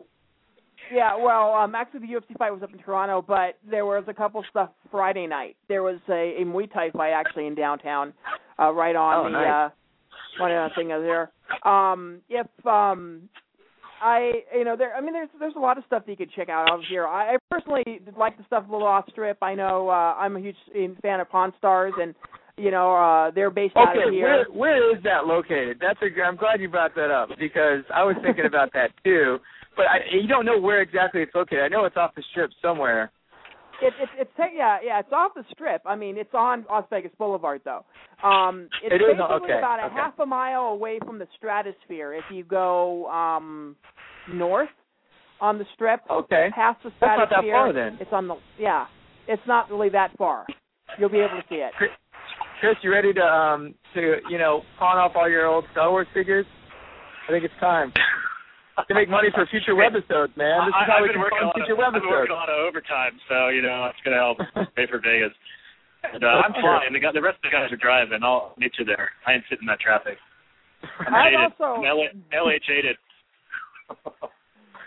yeah. 0.93 1.15
Well, 1.17 1.53
um, 1.53 1.75
actually, 1.75 2.01
the 2.01 2.13
UFC 2.13 2.37
fight 2.37 2.51
was 2.51 2.61
up 2.63 2.71
in 2.71 2.79
Toronto, 2.79 3.23
but 3.27 3.57
there 3.69 3.85
was 3.85 4.03
a 4.07 4.13
couple 4.13 4.43
stuff 4.49 4.69
Friday 4.91 5.27
night. 5.27 5.55
There 5.67 5.83
was 5.83 5.99
a, 6.09 6.41
a 6.41 6.45
Muay 6.45 6.71
Thai 6.71 6.91
fight 6.91 7.11
actually 7.11 7.47
in 7.47 7.55
downtown, 7.55 8.13
uh, 8.59 8.71
right 8.71 8.95
on 8.95 9.13
Oh, 9.19 9.23
the, 9.23 9.29
nice. 9.31 9.47
uh, 9.47 10.43
right 10.43 10.51
on 10.55 10.69
the 10.69 10.75
thing 10.75 10.87
there. 10.89 11.31
Um, 11.63 12.21
if 12.29 12.47
um, 12.65 13.23
I, 14.01 14.31
you 14.55 14.63
know, 14.63 14.75
there. 14.75 14.95
I 14.95 15.01
mean, 15.01 15.13
there's 15.13 15.29
there's 15.39 15.55
a 15.55 15.59
lot 15.59 15.77
of 15.77 15.83
stuff 15.87 16.05
that 16.05 16.11
you 16.11 16.17
could 16.17 16.31
check 16.33 16.49
out 16.49 16.69
out 16.71 16.81
here. 16.87 17.07
I, 17.07 17.35
I 17.35 17.37
personally 17.49 18.01
like 18.17 18.37
the 18.37 18.43
stuff 18.45 18.65
a 18.67 18.71
little 18.71 18.87
off 18.87 19.05
strip. 19.09 19.37
I 19.41 19.55
know 19.55 19.89
uh, 19.89 20.15
I'm 20.17 20.35
a 20.35 20.39
huge 20.39 20.55
fan 21.01 21.19
of 21.19 21.29
Pawn 21.29 21.53
Stars, 21.57 21.93
and 21.99 22.13
you 22.57 22.71
know, 22.71 22.95
uh, 22.95 23.31
they're 23.31 23.49
based 23.51 23.75
out 23.75 23.89
Okay, 23.95 24.07
of 24.07 24.13
here. 24.13 24.23
where 24.23 24.45
where 24.51 24.95
is 24.97 25.03
that 25.03 25.25
located? 25.25 25.77
That's 25.81 25.99
a. 26.01 26.21
I'm 26.23 26.35
glad 26.37 26.61
you 26.61 26.69
brought 26.69 26.95
that 26.95 27.11
up 27.11 27.29
because 27.39 27.83
I 27.93 28.03
was 28.03 28.15
thinking 28.23 28.45
about 28.45 28.71
that 28.73 28.91
too. 29.03 29.37
But 29.75 29.87
I, 29.87 29.97
you 30.11 30.27
don't 30.27 30.45
know 30.45 30.59
where 30.59 30.81
exactly 30.81 31.21
it's 31.21 31.35
located. 31.35 31.59
I 31.63 31.67
know 31.67 31.83
it's 31.85 31.97
off 31.97 32.15
the 32.15 32.23
strip 32.31 32.51
somewhere. 32.61 33.11
It, 33.81 33.93
it, 34.01 34.09
it's 34.17 34.31
yeah, 34.55 34.77
yeah. 34.81 34.99
It's 34.99 35.11
off 35.11 35.33
the 35.35 35.43
strip. 35.51 35.81
I 35.85 35.97
mean, 35.97 36.17
it's 36.17 36.33
on 36.33 36.65
Las 36.69 36.85
Vegas 36.89 37.11
Boulevard, 37.17 37.59
though. 37.65 37.83
Um, 38.25 38.69
it's 38.81 38.93
It 38.93 39.01
is, 39.01 39.17
basically 39.17 39.35
okay, 39.51 39.57
about 39.57 39.79
a 39.81 39.87
okay. 39.87 39.95
half 39.95 40.17
a 40.19 40.25
mile 40.25 40.61
away 40.67 40.99
from 41.05 41.19
the 41.19 41.27
Stratosphere. 41.35 42.13
If 42.13 42.23
you 42.31 42.45
go 42.45 43.07
um, 43.07 43.75
north 44.31 44.69
on 45.41 45.57
the 45.57 45.65
strip, 45.73 45.99
Okay. 46.09 46.47
past 46.55 46.81
the 46.83 46.91
That's 47.01 47.17
not 47.19 47.27
Stratosphere, 47.27 47.51
that 47.51 47.57
far 47.57 47.73
then. 47.73 47.97
it's 47.99 48.13
on 48.13 48.27
the 48.29 48.35
yeah. 48.57 48.85
It's 49.27 49.43
not 49.45 49.69
really 49.69 49.89
that 49.89 50.15
far. 50.17 50.45
You'll 50.97 51.09
be 51.09 51.17
able 51.19 51.41
to 51.41 51.43
see 51.49 51.55
it. 51.55 51.73
Chris, 52.59 52.75
you 52.81 52.91
ready 52.91 53.13
to 53.13 53.21
um 53.23 53.75
to 53.93 54.17
you 54.29 54.37
know 54.37 54.61
pawn 54.79 54.97
off 54.97 55.11
all 55.15 55.29
your 55.29 55.45
old 55.47 55.65
Star 55.71 55.89
Wars 55.91 56.07
figures? 56.13 56.45
I 57.27 57.31
think 57.31 57.43
it's 57.43 57.53
time 57.59 57.91
to 58.87 58.93
make 58.93 59.09
money 59.09 59.29
for 59.33 59.45
future 59.47 59.73
webisodes, 59.73 60.35
man. 60.37 60.69
This 60.69 60.75
is 60.75 60.77
I, 60.77 60.85
how 60.85 60.97
I've 60.97 61.03
we 61.03 61.07
been 61.09 61.17
can 61.17 61.25
working 61.25 61.39
fund 61.41 61.51
on 61.51 61.57
future 61.57 61.73
a, 61.75 61.85
I've 61.85 61.93
been 61.93 62.01
webisodes. 62.05 62.11
working 62.11 62.35
a 62.35 62.39
lot 62.39 62.49
of 62.49 62.57
overtime, 62.67 63.13
so 63.29 63.49
you 63.49 63.61
know 63.61 63.89
it's 63.89 64.01
going 64.05 64.15
to 64.15 64.21
help 64.21 64.37
pay 64.77 64.85
for 64.87 64.99
Vegas. 65.01 65.33
And, 66.05 66.21
uh, 66.23 66.45
I'm 66.45 66.53
flying. 66.53 66.93
The, 66.93 67.01
the 67.01 67.21
rest 67.21 67.41
of 67.41 67.49
the 67.49 67.53
guys 67.53 67.71
are 67.73 67.81
driving. 67.81 68.21
I'll 68.21 68.53
meet 68.61 68.77
you 68.77 68.85
there. 68.85 69.09
I 69.25 69.33
ain't 69.33 69.43
sitting 69.49 69.65
in 69.65 69.71
that 69.73 69.81
traffic. 69.81 70.17
I'm 71.01 71.13
I've 71.17 71.33
jaded. 71.33 71.49
also- 71.57 71.81
I'm 71.81 71.87
LA, 71.89 72.13
LA 72.29 72.55
jaded. 72.61 72.97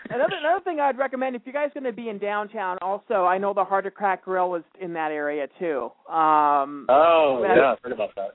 Another 0.09 0.35
another 0.39 0.63
thing 0.63 0.79
I'd 0.79 0.97
recommend 0.97 1.35
if 1.35 1.43
you 1.45 1.53
guys 1.53 1.67
are 1.75 1.81
going 1.81 1.83
to 1.83 1.93
be 1.93 2.09
in 2.09 2.17
downtown. 2.17 2.77
Also, 2.81 3.25
I 3.25 3.37
know 3.37 3.53
the 3.53 3.63
Heart 3.63 3.85
Attack 3.85 4.25
Grill 4.25 4.55
is 4.55 4.63
in 4.81 4.93
that 4.93 5.11
area 5.11 5.47
too. 5.59 5.91
Um, 6.11 6.87
oh 6.89 7.43
yeah, 7.43 7.73
I've 7.73 7.79
heard 7.83 7.91
about 7.93 8.09
that. 8.15 8.31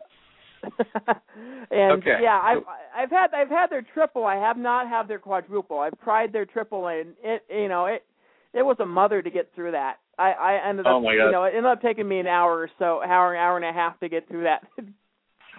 and 1.70 2.00
Okay. 2.00 2.18
yeah, 2.22 2.40
I've 2.42 2.62
I've 2.96 3.10
had 3.10 3.34
I've 3.34 3.50
had 3.50 3.70
their 3.70 3.84
triple. 3.92 4.24
I 4.24 4.36
have 4.36 4.56
not 4.56 4.88
had 4.88 5.08
their 5.08 5.18
quadruple. 5.18 5.80
I've 5.80 5.98
tried 6.02 6.32
their 6.32 6.46
triple, 6.46 6.86
and 6.86 7.14
it 7.22 7.42
you 7.50 7.68
know 7.68 7.86
it 7.86 8.04
it 8.52 8.62
was 8.62 8.76
a 8.78 8.86
mother 8.86 9.20
to 9.20 9.30
get 9.30 9.50
through 9.54 9.72
that. 9.72 9.96
I 10.16 10.30
I 10.30 10.68
ended 10.68 10.86
up 10.86 10.92
Oh, 10.94 11.10
you 11.10 11.30
know 11.32 11.42
it 11.42 11.54
ended 11.56 11.66
up 11.66 11.82
taking 11.82 12.06
me 12.06 12.20
an 12.20 12.28
hour 12.28 12.52
or 12.52 12.70
so, 12.78 13.02
hour 13.02 13.36
hour 13.36 13.56
and 13.56 13.66
a 13.66 13.72
half 13.72 13.98
to 14.00 14.08
get 14.08 14.28
through 14.28 14.44
that. 14.44 14.62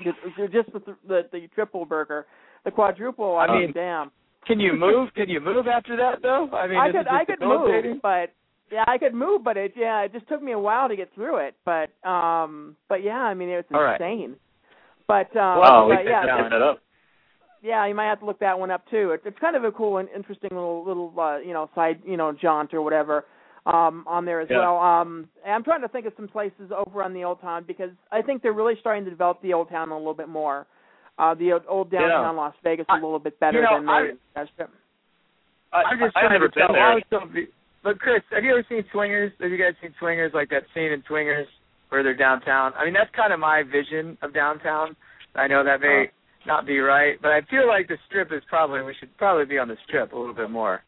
just 0.04 0.18
just 0.54 0.72
the, 0.72 0.96
the 1.08 1.22
the 1.32 1.48
triple 1.54 1.86
burger, 1.86 2.26
the 2.64 2.72
quadruple. 2.72 3.36
I 3.36 3.48
mean, 3.48 3.62
mean, 3.62 3.74
damn. 3.74 4.12
Can 4.46 4.60
you 4.60 4.74
move? 4.74 5.14
Can 5.16 5.30
you 5.30 5.40
move 5.42 5.68
after 5.68 5.96
that 5.98 6.22
though? 6.22 6.50
I 6.54 6.68
mean, 6.68 6.78
I 6.78 6.92
could 6.92 7.08
I 7.08 7.26
could 7.26 7.42
move, 7.42 8.02
but 8.02 8.32
yeah, 8.72 8.84
I 8.88 8.98
could 8.98 9.14
move, 9.14 9.44
but 9.44 9.58
it 9.58 9.74
yeah, 9.76 10.02
it 10.02 10.14
just 10.14 10.28
took 10.28 10.42
me 10.42 10.52
a 10.52 10.60
while 10.60 10.88
to 10.88 10.96
get 10.96 11.14
through 11.14 11.38
it. 11.38 11.56
But 11.66 11.90
um, 12.08 12.76
but 12.90 13.04
yeah, 13.04 13.20
I 13.20 13.34
mean 13.34 13.50
it 13.50 13.56
was 13.58 13.66
All 13.74 13.82
right. 13.82 14.00
insane. 14.00 14.36
But 15.08 15.36
um, 15.36 15.60
Wow, 15.60 15.88
we 15.88 15.96
but 15.96 16.06
yeah, 16.06 16.26
that 16.50 16.62
up. 16.62 16.80
yeah, 17.62 17.86
you 17.86 17.96
might 17.96 18.06
have 18.08 18.20
to 18.20 18.26
look 18.26 18.40
that 18.40 18.58
one 18.58 18.72
up 18.72 18.84
too. 18.90 19.12
It, 19.12 19.22
it's 19.26 19.40
kind 19.40 19.56
of 19.56 19.64
a 19.64 19.72
cool 19.72 19.98
and 19.98 20.10
interesting 20.16 20.50
little 20.52 20.86
little 20.86 21.14
uh, 21.20 21.38
you 21.40 21.54
know 21.54 21.70
side 21.76 22.00
you 22.06 22.18
know 22.18 22.32
jaunt 22.32 22.74
or 22.74 22.82
whatever 22.82 23.26
um, 23.66 24.04
on 24.08 24.26
there 24.26 24.42
as 24.42 24.48
Yeah. 24.50 24.60
well. 24.60 24.78
Um, 24.78 25.28
I'm 25.46 25.64
trying 25.64 25.82
to 25.82 25.88
think 25.88 26.06
of 26.06 26.14
some 26.16 26.28
places 26.28 26.72
over 26.76 27.04
on 27.04 27.14
the 27.14 27.24
old 27.24 27.42
town 27.42 27.64
because 27.68 27.92
I 28.12 28.22
think 28.22 28.42
they're 28.42 28.54
really 28.54 28.76
starting 28.80 29.04
to 29.06 29.10
develop 29.10 29.42
the 29.42 29.54
old 29.54 29.70
town 29.70 29.90
a 29.90 29.98
little 29.98 30.14
bit 30.14 30.30
more. 30.30 30.68
Uh, 31.18 31.34
the 31.34 31.54
old, 31.54 31.64
old 31.68 31.92
downtown 31.92 32.36
Las 32.36 32.54
Vegas 32.64 32.86
a 32.90 32.94
I- 32.94 32.96
little 32.96 33.20
bit 33.20 33.40
better 33.40 33.60
you 33.60 33.64
know, 33.64 33.80
than 33.80 33.90
I- 33.90 34.02
the 34.12 34.18
that 34.36 34.48
strip. 34.54 34.70
I, 35.72 35.84
I'm 35.84 36.00
just 36.00 36.16
I've 36.18 36.32
never 36.32 36.50
been 36.50 36.68
there. 36.72 36.84
I 36.84 36.96
was 36.96 37.04
so 37.10 37.20
be- 37.34 37.48
but 37.84 38.00
Chris, 38.00 38.22
have 38.32 38.44
you 38.44 38.52
ever 38.52 38.66
seen 38.68 38.84
Swingers? 38.92 39.32
Have 39.40 39.52
you 39.52 39.58
guys 39.58 39.74
seen 39.82 39.94
Swingers? 40.00 40.32
Like 40.34 40.50
that 40.50 40.64
scene 40.74 40.92
in 40.92 41.04
Swingers 41.08 41.48
where 41.90 42.02
they're 42.04 42.16
downtown. 42.18 42.74
I 42.78 42.86
mean, 42.86 42.94
that's 42.94 43.14
kind 43.16 43.32
of 43.32 43.40
my 43.40 43.64
vision 43.64 44.18
of 44.22 44.34
downtown. 44.34 44.96
I 45.36 45.48
know 45.48 45.64
that 45.64 45.82
may 45.82 46.10
not 46.48 46.66
be 46.66 46.80
right, 46.80 47.20
but 47.22 47.32
I 47.32 47.42
feel 47.50 47.68
like 47.68 47.88
the 47.88 47.98
strip 48.08 48.32
is 48.32 48.42
probably 48.50 48.82
we 48.84 48.94
should 49.00 49.16
probably 49.18 49.46
be 49.46 49.58
on 49.60 49.68
the 49.68 49.78
strip 49.88 50.14
a 50.14 50.18
little 50.18 50.34
bit 50.34 50.50
more. 50.50 50.82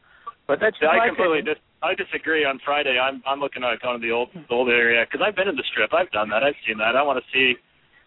But 0.46 0.58
that's 0.60 0.76
Yeah, 0.80 0.88
I 0.88 1.06
completely 1.08 1.38
opinion. 1.40 1.54
dis- 1.56 1.64
I 1.82 1.94
disagree. 1.94 2.44
On 2.44 2.58
Friday, 2.64 2.98
I'm 2.98 3.22
I'm 3.26 3.38
looking 3.40 3.62
at 3.64 3.80
going 3.80 4.00
to 4.00 4.06
the 4.06 4.12
old 4.12 4.30
the 4.34 4.54
old 4.54 4.68
area 4.68 5.04
because 5.06 5.24
I've 5.24 5.36
been 5.36 5.48
in 5.48 5.56
the 5.56 5.64
strip. 5.70 5.92
I've 5.94 6.10
done 6.10 6.28
that. 6.30 6.42
I've 6.42 6.56
seen 6.66 6.78
that. 6.78 6.96
I 6.96 7.02
want 7.02 7.22
to 7.22 7.26
see. 7.32 7.56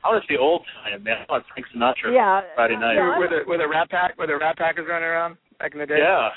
I 0.03 0.09
want 0.09 0.23
to 0.23 0.27
see 0.33 0.37
old 0.37 0.63
time, 0.83 1.03
man. 1.03 1.17
I 1.29 1.31
want 1.31 1.45
Frank 1.53 1.67
Sinatra. 1.73 2.13
Yeah, 2.13 2.41
Friday 2.55 2.75
night. 2.77 2.95
Yeah, 2.95 3.09
I'm- 3.11 3.19
where 3.19 3.29
the 3.29 3.39
where 3.47 3.57
the 3.57 3.67
Rat 3.67 3.89
Pack 3.89 4.17
where 4.17 4.27
the 4.27 4.37
Rat 4.37 4.57
Pack 4.57 4.79
is 4.79 4.85
running 4.87 5.07
around 5.07 5.37
back 5.59 5.73
in 5.73 5.79
the 5.79 5.85
day. 5.85 5.97
Yeah. 5.99 6.29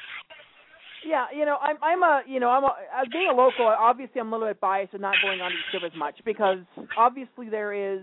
Yeah, 1.07 1.27
you 1.37 1.45
know, 1.45 1.59
I'm 1.61 1.77
I'm 1.83 2.03
a 2.03 2.23
you 2.27 2.41
know 2.41 2.49
I'm 2.49 2.65
a 2.65 2.75
as 2.97 3.07
being 3.13 3.29
a 3.29 3.35
local. 3.35 3.67
Obviously, 3.67 4.21
I'm 4.21 4.33
a 4.33 4.37
little 4.37 4.49
bit 4.49 4.61
biased 4.61 4.93
and 4.95 5.03
not 5.03 5.17
going 5.23 5.41
on 5.41 5.51
to 5.51 5.57
the 5.57 5.79
strip 5.79 5.93
as 5.93 5.99
much 5.99 6.15
because 6.25 6.59
obviously 6.97 7.51
there 7.51 7.73
is 7.75 8.01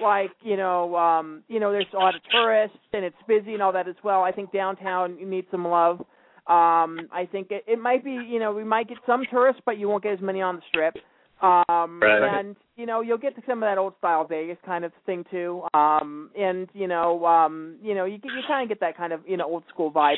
like 0.00 0.30
you 0.42 0.56
know 0.56 0.94
um 0.94 1.42
you 1.48 1.58
know 1.58 1.72
there's 1.72 1.86
a 1.94 1.96
lot 1.96 2.14
of 2.14 2.20
tourists 2.30 2.76
and 2.92 3.04
it's 3.04 3.16
busy 3.26 3.54
and 3.54 3.62
all 3.62 3.72
that 3.72 3.88
as 3.88 3.96
well. 4.04 4.22
I 4.22 4.30
think 4.30 4.52
downtown 4.52 5.16
needs 5.28 5.48
some 5.50 5.66
love. 5.66 6.00
Um, 6.46 7.08
I 7.12 7.26
think 7.30 7.50
it, 7.50 7.64
it 7.66 7.80
might 7.80 8.04
be 8.04 8.12
you 8.12 8.38
know 8.38 8.52
we 8.52 8.62
might 8.62 8.88
get 8.88 8.98
some 9.04 9.24
tourists, 9.28 9.62
but 9.66 9.76
you 9.78 9.88
won't 9.88 10.04
get 10.04 10.12
as 10.12 10.20
many 10.20 10.40
on 10.42 10.56
the 10.56 10.62
strip. 10.68 10.94
Um, 11.42 12.00
Right. 12.02 12.38
and 12.38 12.56
you 12.76 12.86
know 12.86 13.02
you'll 13.02 13.18
get 13.18 13.34
to 13.36 13.42
some 13.46 13.62
of 13.62 13.66
that 13.66 13.76
old 13.78 13.94
style 13.98 14.24
Vegas 14.24 14.56
kind 14.64 14.84
of 14.84 14.92
thing 15.04 15.24
too. 15.30 15.62
Um, 15.74 16.30
and 16.38 16.68
you 16.72 16.86
know 16.88 17.24
um 17.26 17.76
you 17.82 17.94
know 17.94 18.04
you 18.06 18.18
you 18.22 18.42
kind 18.48 18.62
of 18.62 18.68
get 18.68 18.80
that 18.80 18.96
kind 18.96 19.12
of 19.12 19.20
you 19.26 19.36
know 19.36 19.44
old 19.44 19.64
school 19.68 19.90
vibe. 19.92 20.16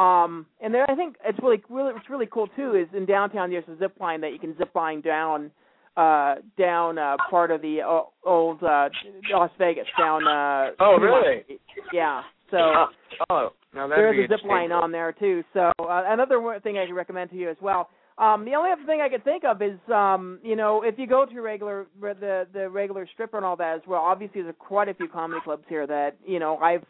Um, 0.00 0.46
and 0.60 0.72
there, 0.72 0.88
I 0.88 0.94
think 0.94 1.16
it's 1.24 1.38
really, 1.42 1.60
really, 1.68 1.92
what's 1.92 2.08
really 2.08 2.28
cool 2.30 2.46
too 2.54 2.76
is 2.76 2.86
in 2.96 3.06
downtown 3.06 3.50
there's 3.50 3.64
a 3.68 3.76
zip 3.76 3.94
line 3.98 4.20
that 4.20 4.32
you 4.32 4.38
can 4.38 4.56
zip 4.56 4.72
line 4.76 5.00
down, 5.00 5.50
uh, 5.96 6.36
down 6.56 6.96
uh, 6.96 7.16
part 7.28 7.50
of 7.50 7.60
the 7.60 7.82
o- 7.82 8.10
old 8.24 8.62
uh, 8.62 8.88
Las 9.32 9.50
Vegas 9.58 9.88
down. 9.98 10.28
Uh, 10.28 10.70
Oh, 10.78 10.96
really? 11.00 11.44
Yeah. 11.92 12.22
So 12.52 12.58
Oh, 12.58 12.86
oh 13.30 13.48
no, 13.74 13.88
that'd 13.88 14.14
there's 14.14 14.30
a 14.30 14.36
zip 14.36 14.44
line 14.48 14.70
on 14.70 14.92
there 14.92 15.12
too. 15.12 15.42
So 15.52 15.72
uh, 15.80 16.04
another 16.06 16.40
thing 16.62 16.78
I 16.78 16.86
can 16.86 16.94
recommend 16.94 17.30
to 17.30 17.36
you 17.36 17.50
as 17.50 17.56
well. 17.60 17.88
Um, 18.20 18.44
the 18.44 18.54
only 18.54 18.70
other 18.70 18.84
thing 18.84 19.00
I 19.00 19.08
could 19.08 19.24
think 19.24 19.44
of 19.44 19.62
is, 19.62 19.78
um, 19.92 20.38
you 20.42 20.54
know, 20.54 20.82
if 20.82 20.98
you 20.98 21.06
go 21.06 21.24
to 21.24 21.40
regular 21.40 21.86
the 22.00 22.46
the 22.52 22.68
regular 22.68 23.08
strip 23.14 23.32
and 23.32 23.44
all 23.44 23.56
that 23.56 23.76
as 23.76 23.80
well. 23.86 24.02
Obviously, 24.02 24.42
there's 24.42 24.54
quite 24.58 24.88
a 24.90 24.94
few 24.94 25.08
comedy 25.08 25.40
clubs 25.42 25.64
here 25.68 25.86
that 25.86 26.16
you 26.26 26.38
know 26.38 26.58
I've 26.58 26.84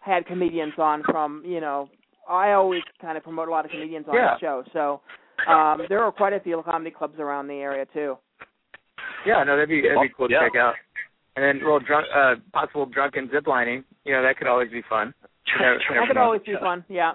had 0.00 0.26
comedians 0.26 0.72
on 0.78 1.04
from. 1.04 1.42
You 1.46 1.60
know, 1.60 1.88
I 2.28 2.52
always 2.52 2.82
kind 3.00 3.16
of 3.16 3.22
promote 3.22 3.46
a 3.46 3.50
lot 3.52 3.64
of 3.64 3.70
comedians 3.70 4.06
on 4.08 4.14
Yeah. 4.16 4.34
the 4.34 4.40
show. 4.40 4.64
So 4.72 5.00
um, 5.48 5.82
there 5.88 6.02
are 6.02 6.10
quite 6.10 6.32
a 6.32 6.40
few 6.40 6.60
comedy 6.64 6.90
clubs 6.90 7.20
around 7.20 7.46
the 7.46 7.54
area 7.54 7.86
too. 7.94 8.18
Yeah, 9.24 9.44
no, 9.44 9.54
that'd 9.54 9.68
be 9.68 9.82
that'd 9.82 10.00
be 10.02 10.08
cool 10.16 10.26
to 10.26 10.34
Yeah. 10.34 10.40
check 10.48 10.56
out. 10.56 10.74
And 11.34 11.42
then, 11.42 11.64
well, 11.66 11.78
drunk, 11.78 12.06
uh, 12.14 12.34
possible 12.52 12.84
drunken 12.86 13.28
ziplining. 13.28 13.84
You 14.04 14.12
know, 14.12 14.22
that 14.22 14.36
could 14.36 14.48
always 14.48 14.70
be 14.70 14.82
fun. 14.82 15.14
You 15.46 15.52
never- 15.60 15.74
you 15.74 15.94
That 15.94 16.08
could 16.08 16.16
always 16.18 16.42
be 16.42 16.54
fun. 16.60 16.84
Yeah. 16.88 17.12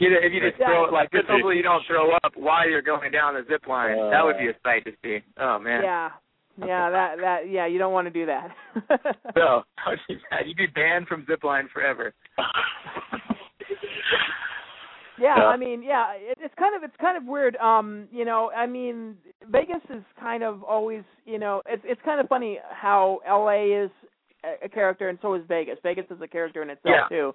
You 0.00 0.10
know, 0.10 0.16
if 0.22 0.32
you 0.32 0.40
just 0.40 0.58
Yeah. 0.58 0.66
throw 0.66 0.84
it 0.86 0.92
like, 0.92 1.10
just 1.12 1.26
hopefully 1.28 1.56
you 1.56 1.62
don't 1.62 1.84
throw 1.86 2.10
up 2.24 2.32
while 2.34 2.68
you're 2.68 2.82
going 2.82 3.12
down 3.12 3.34
the 3.34 3.44
zip 3.48 3.66
line. 3.68 3.98
Uh, 3.98 4.10
that 4.10 4.24
would 4.24 4.38
be 4.38 4.48
a 4.48 4.54
sight 4.64 4.84
to 4.86 4.92
see. 5.04 5.18
Oh 5.38 5.58
man. 5.58 5.82
Yeah. 5.84 6.10
Yeah. 6.56 6.90
That 6.90 7.18
that 7.20 7.48
yeah. 7.50 7.66
You 7.66 7.78
don't 7.78 7.92
want 7.92 8.06
to 8.06 8.10
do 8.10 8.26
that. 8.26 8.48
No, 9.36 9.62
that 9.76 9.86
would 9.88 9.98
be 10.08 10.16
bad. 10.30 10.46
you'd 10.46 10.56
be 10.56 10.66
banned 10.66 11.06
from 11.06 11.24
zip 11.26 11.44
line 11.44 11.68
forever. 11.72 12.12
Yeah, 12.38 12.46
Yeah. 15.36 15.44
I 15.46 15.56
mean, 15.56 15.82
yeah, 15.82 16.12
it, 16.16 16.38
it's 16.40 16.54
kind 16.58 16.74
of 16.74 16.82
it's 16.82 16.96
kind 17.00 17.16
of 17.16 17.24
weird. 17.24 17.56
Um, 17.56 18.08
you 18.10 18.24
know, 18.24 18.50
I 18.56 18.66
mean, 18.66 19.16
Vegas 19.50 19.82
is 19.90 20.02
kind 20.18 20.42
of 20.42 20.62
always, 20.64 21.02
you 21.26 21.38
know, 21.38 21.62
it's 21.68 21.82
it's 21.84 22.00
kind 22.04 22.20
of 22.20 22.28
funny 22.28 22.58
how 22.70 23.20
LA 23.28 23.84
is 23.84 23.90
a, 24.44 24.64
a 24.64 24.68
character 24.68 25.08
and 25.10 25.18
so 25.20 25.34
is 25.34 25.42
Vegas. 25.46 25.76
Vegas 25.82 26.06
is 26.10 26.20
a 26.22 26.28
character 26.28 26.62
in 26.62 26.70
itself 26.70 26.94
Yeah. 26.96 27.08
too. 27.08 27.34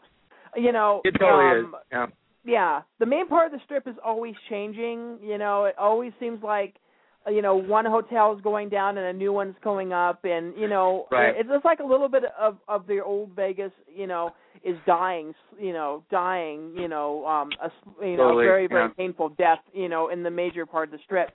You 0.55 0.71
know, 0.71 1.01
It 1.03 1.11
totally 1.19 1.45
um, 1.45 1.59
is. 1.59 1.65
Yeah. 1.91 2.05
Yeah, 2.45 2.81
the 2.99 3.05
main 3.05 3.27
part 3.27 3.47
of 3.47 3.51
the 3.51 3.63
strip 3.65 3.87
is 3.87 3.95
always 4.03 4.35
changing. 4.49 5.17
You 5.21 5.37
know, 5.37 5.65
it 5.65 5.75
always 5.77 6.13
seems 6.19 6.41
like 6.43 6.75
you 7.29 7.41
know 7.41 7.55
one 7.55 7.85
hotel 7.85 8.35
is 8.35 8.41
going 8.41 8.69
down 8.69 8.97
and 8.99 9.07
a 9.07 9.13
new 9.13 9.33
one's 9.33 9.55
going 9.63 9.93
up, 9.93 10.23
and 10.25 10.53
you 10.57 10.67
know, 10.67 11.07
Right. 11.11 11.33
it's 11.35 11.49
just 11.49 11.65
like 11.65 11.79
a 11.79 11.85
little 11.85 12.09
bit 12.09 12.23
of 12.39 12.57
of 12.67 12.85
the 12.87 13.01
old 13.03 13.31
Vegas. 13.35 13.71
You 13.93 14.07
know, 14.07 14.31
is 14.63 14.77
dying. 14.85 15.33
You 15.59 15.73
know, 15.73 16.03
dying. 16.11 16.73
You 16.75 16.87
know, 16.87 17.25
um, 17.25 17.49
a 17.61 17.65
s- 17.65 17.71
you 18.01 18.17
know 18.17 18.29
Slowly, 18.29 18.45
very 18.45 18.67
very 18.67 18.83
yeah. 18.89 18.93
painful 18.95 19.29
death. 19.29 19.59
You 19.73 19.89
know, 19.89 20.09
in 20.09 20.21
the 20.23 20.31
major 20.31 20.65
part 20.65 20.89
of 20.89 20.91
the 20.91 20.99
strip. 21.03 21.29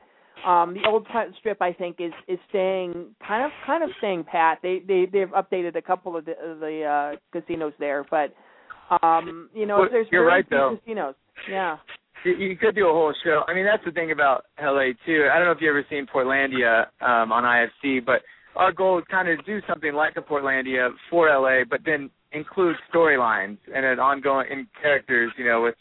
Um, 0.47 0.73
the 0.73 0.89
old 0.89 1.05
part 1.05 1.27
of 1.27 1.35
the 1.35 1.39
strip, 1.39 1.61
I 1.61 1.73
think, 1.75 1.97
is 2.01 2.13
is 2.27 2.39
staying 2.49 3.15
kind 3.27 3.45
of 3.45 3.51
kind 3.67 3.85
of 3.85 3.91
staying 3.99 4.25
pat. 4.25 4.59
They 4.63 4.79
they 4.87 5.05
they've 5.13 5.29
updated 5.29 5.77
a 5.77 5.83
couple 5.83 6.17
of 6.17 6.25
the, 6.25 6.33
of 6.43 6.61
the 6.61 6.83
uh, 6.85 7.17
casinos 7.31 7.75
there, 7.79 8.07
but 8.11 8.33
um, 9.03 9.49
you 9.55 9.67
know, 9.67 9.81
Well, 9.81 9.89
there's 9.91 10.07
you're 10.11 10.27
right, 10.27 10.45
though. 10.51 10.79
casinos. 10.85 11.15
Yeah. 11.51 11.77
You, 12.25 12.33
you 12.37 12.57
could 12.57 12.75
do 12.75 12.87
a 12.89 12.93
whole 12.93 13.15
show. 13.25 13.43
I 13.49 13.55
mean, 13.55 13.65
that's 13.65 13.85
the 13.85 13.93
thing 13.93 14.11
about 14.13 14.45
LA 14.61 14.89
too. 15.07 15.29
I 15.33 15.39
don't 15.39 15.47
know 15.47 15.53
if 15.53 15.61
you 15.61 15.71
ever 15.71 15.85
seen 15.89 16.07
Portlandia 16.07 16.87
um, 17.01 17.33
on 17.33 17.45
IFC, 17.45 18.05
but 18.05 18.21
our 18.57 18.73
goal 18.73 18.99
is 18.99 19.05
kind 19.11 19.29
of 19.29 19.39
to 19.39 19.45
do 19.45 19.61
something 19.69 19.95
like 19.95 20.15
a 20.17 20.21
Portlandia 20.21 20.91
for 21.09 21.29
LA, 21.31 21.65
but 21.69 21.81
then 21.85 22.11
include 22.33 22.77
storylines 22.93 23.59
and 23.75 23.87
an 23.87 23.99
ongoing 23.99 24.47
and 24.51 24.67
characters, 24.83 25.33
you 25.39 25.45
know, 25.47 25.63
with 25.63 25.77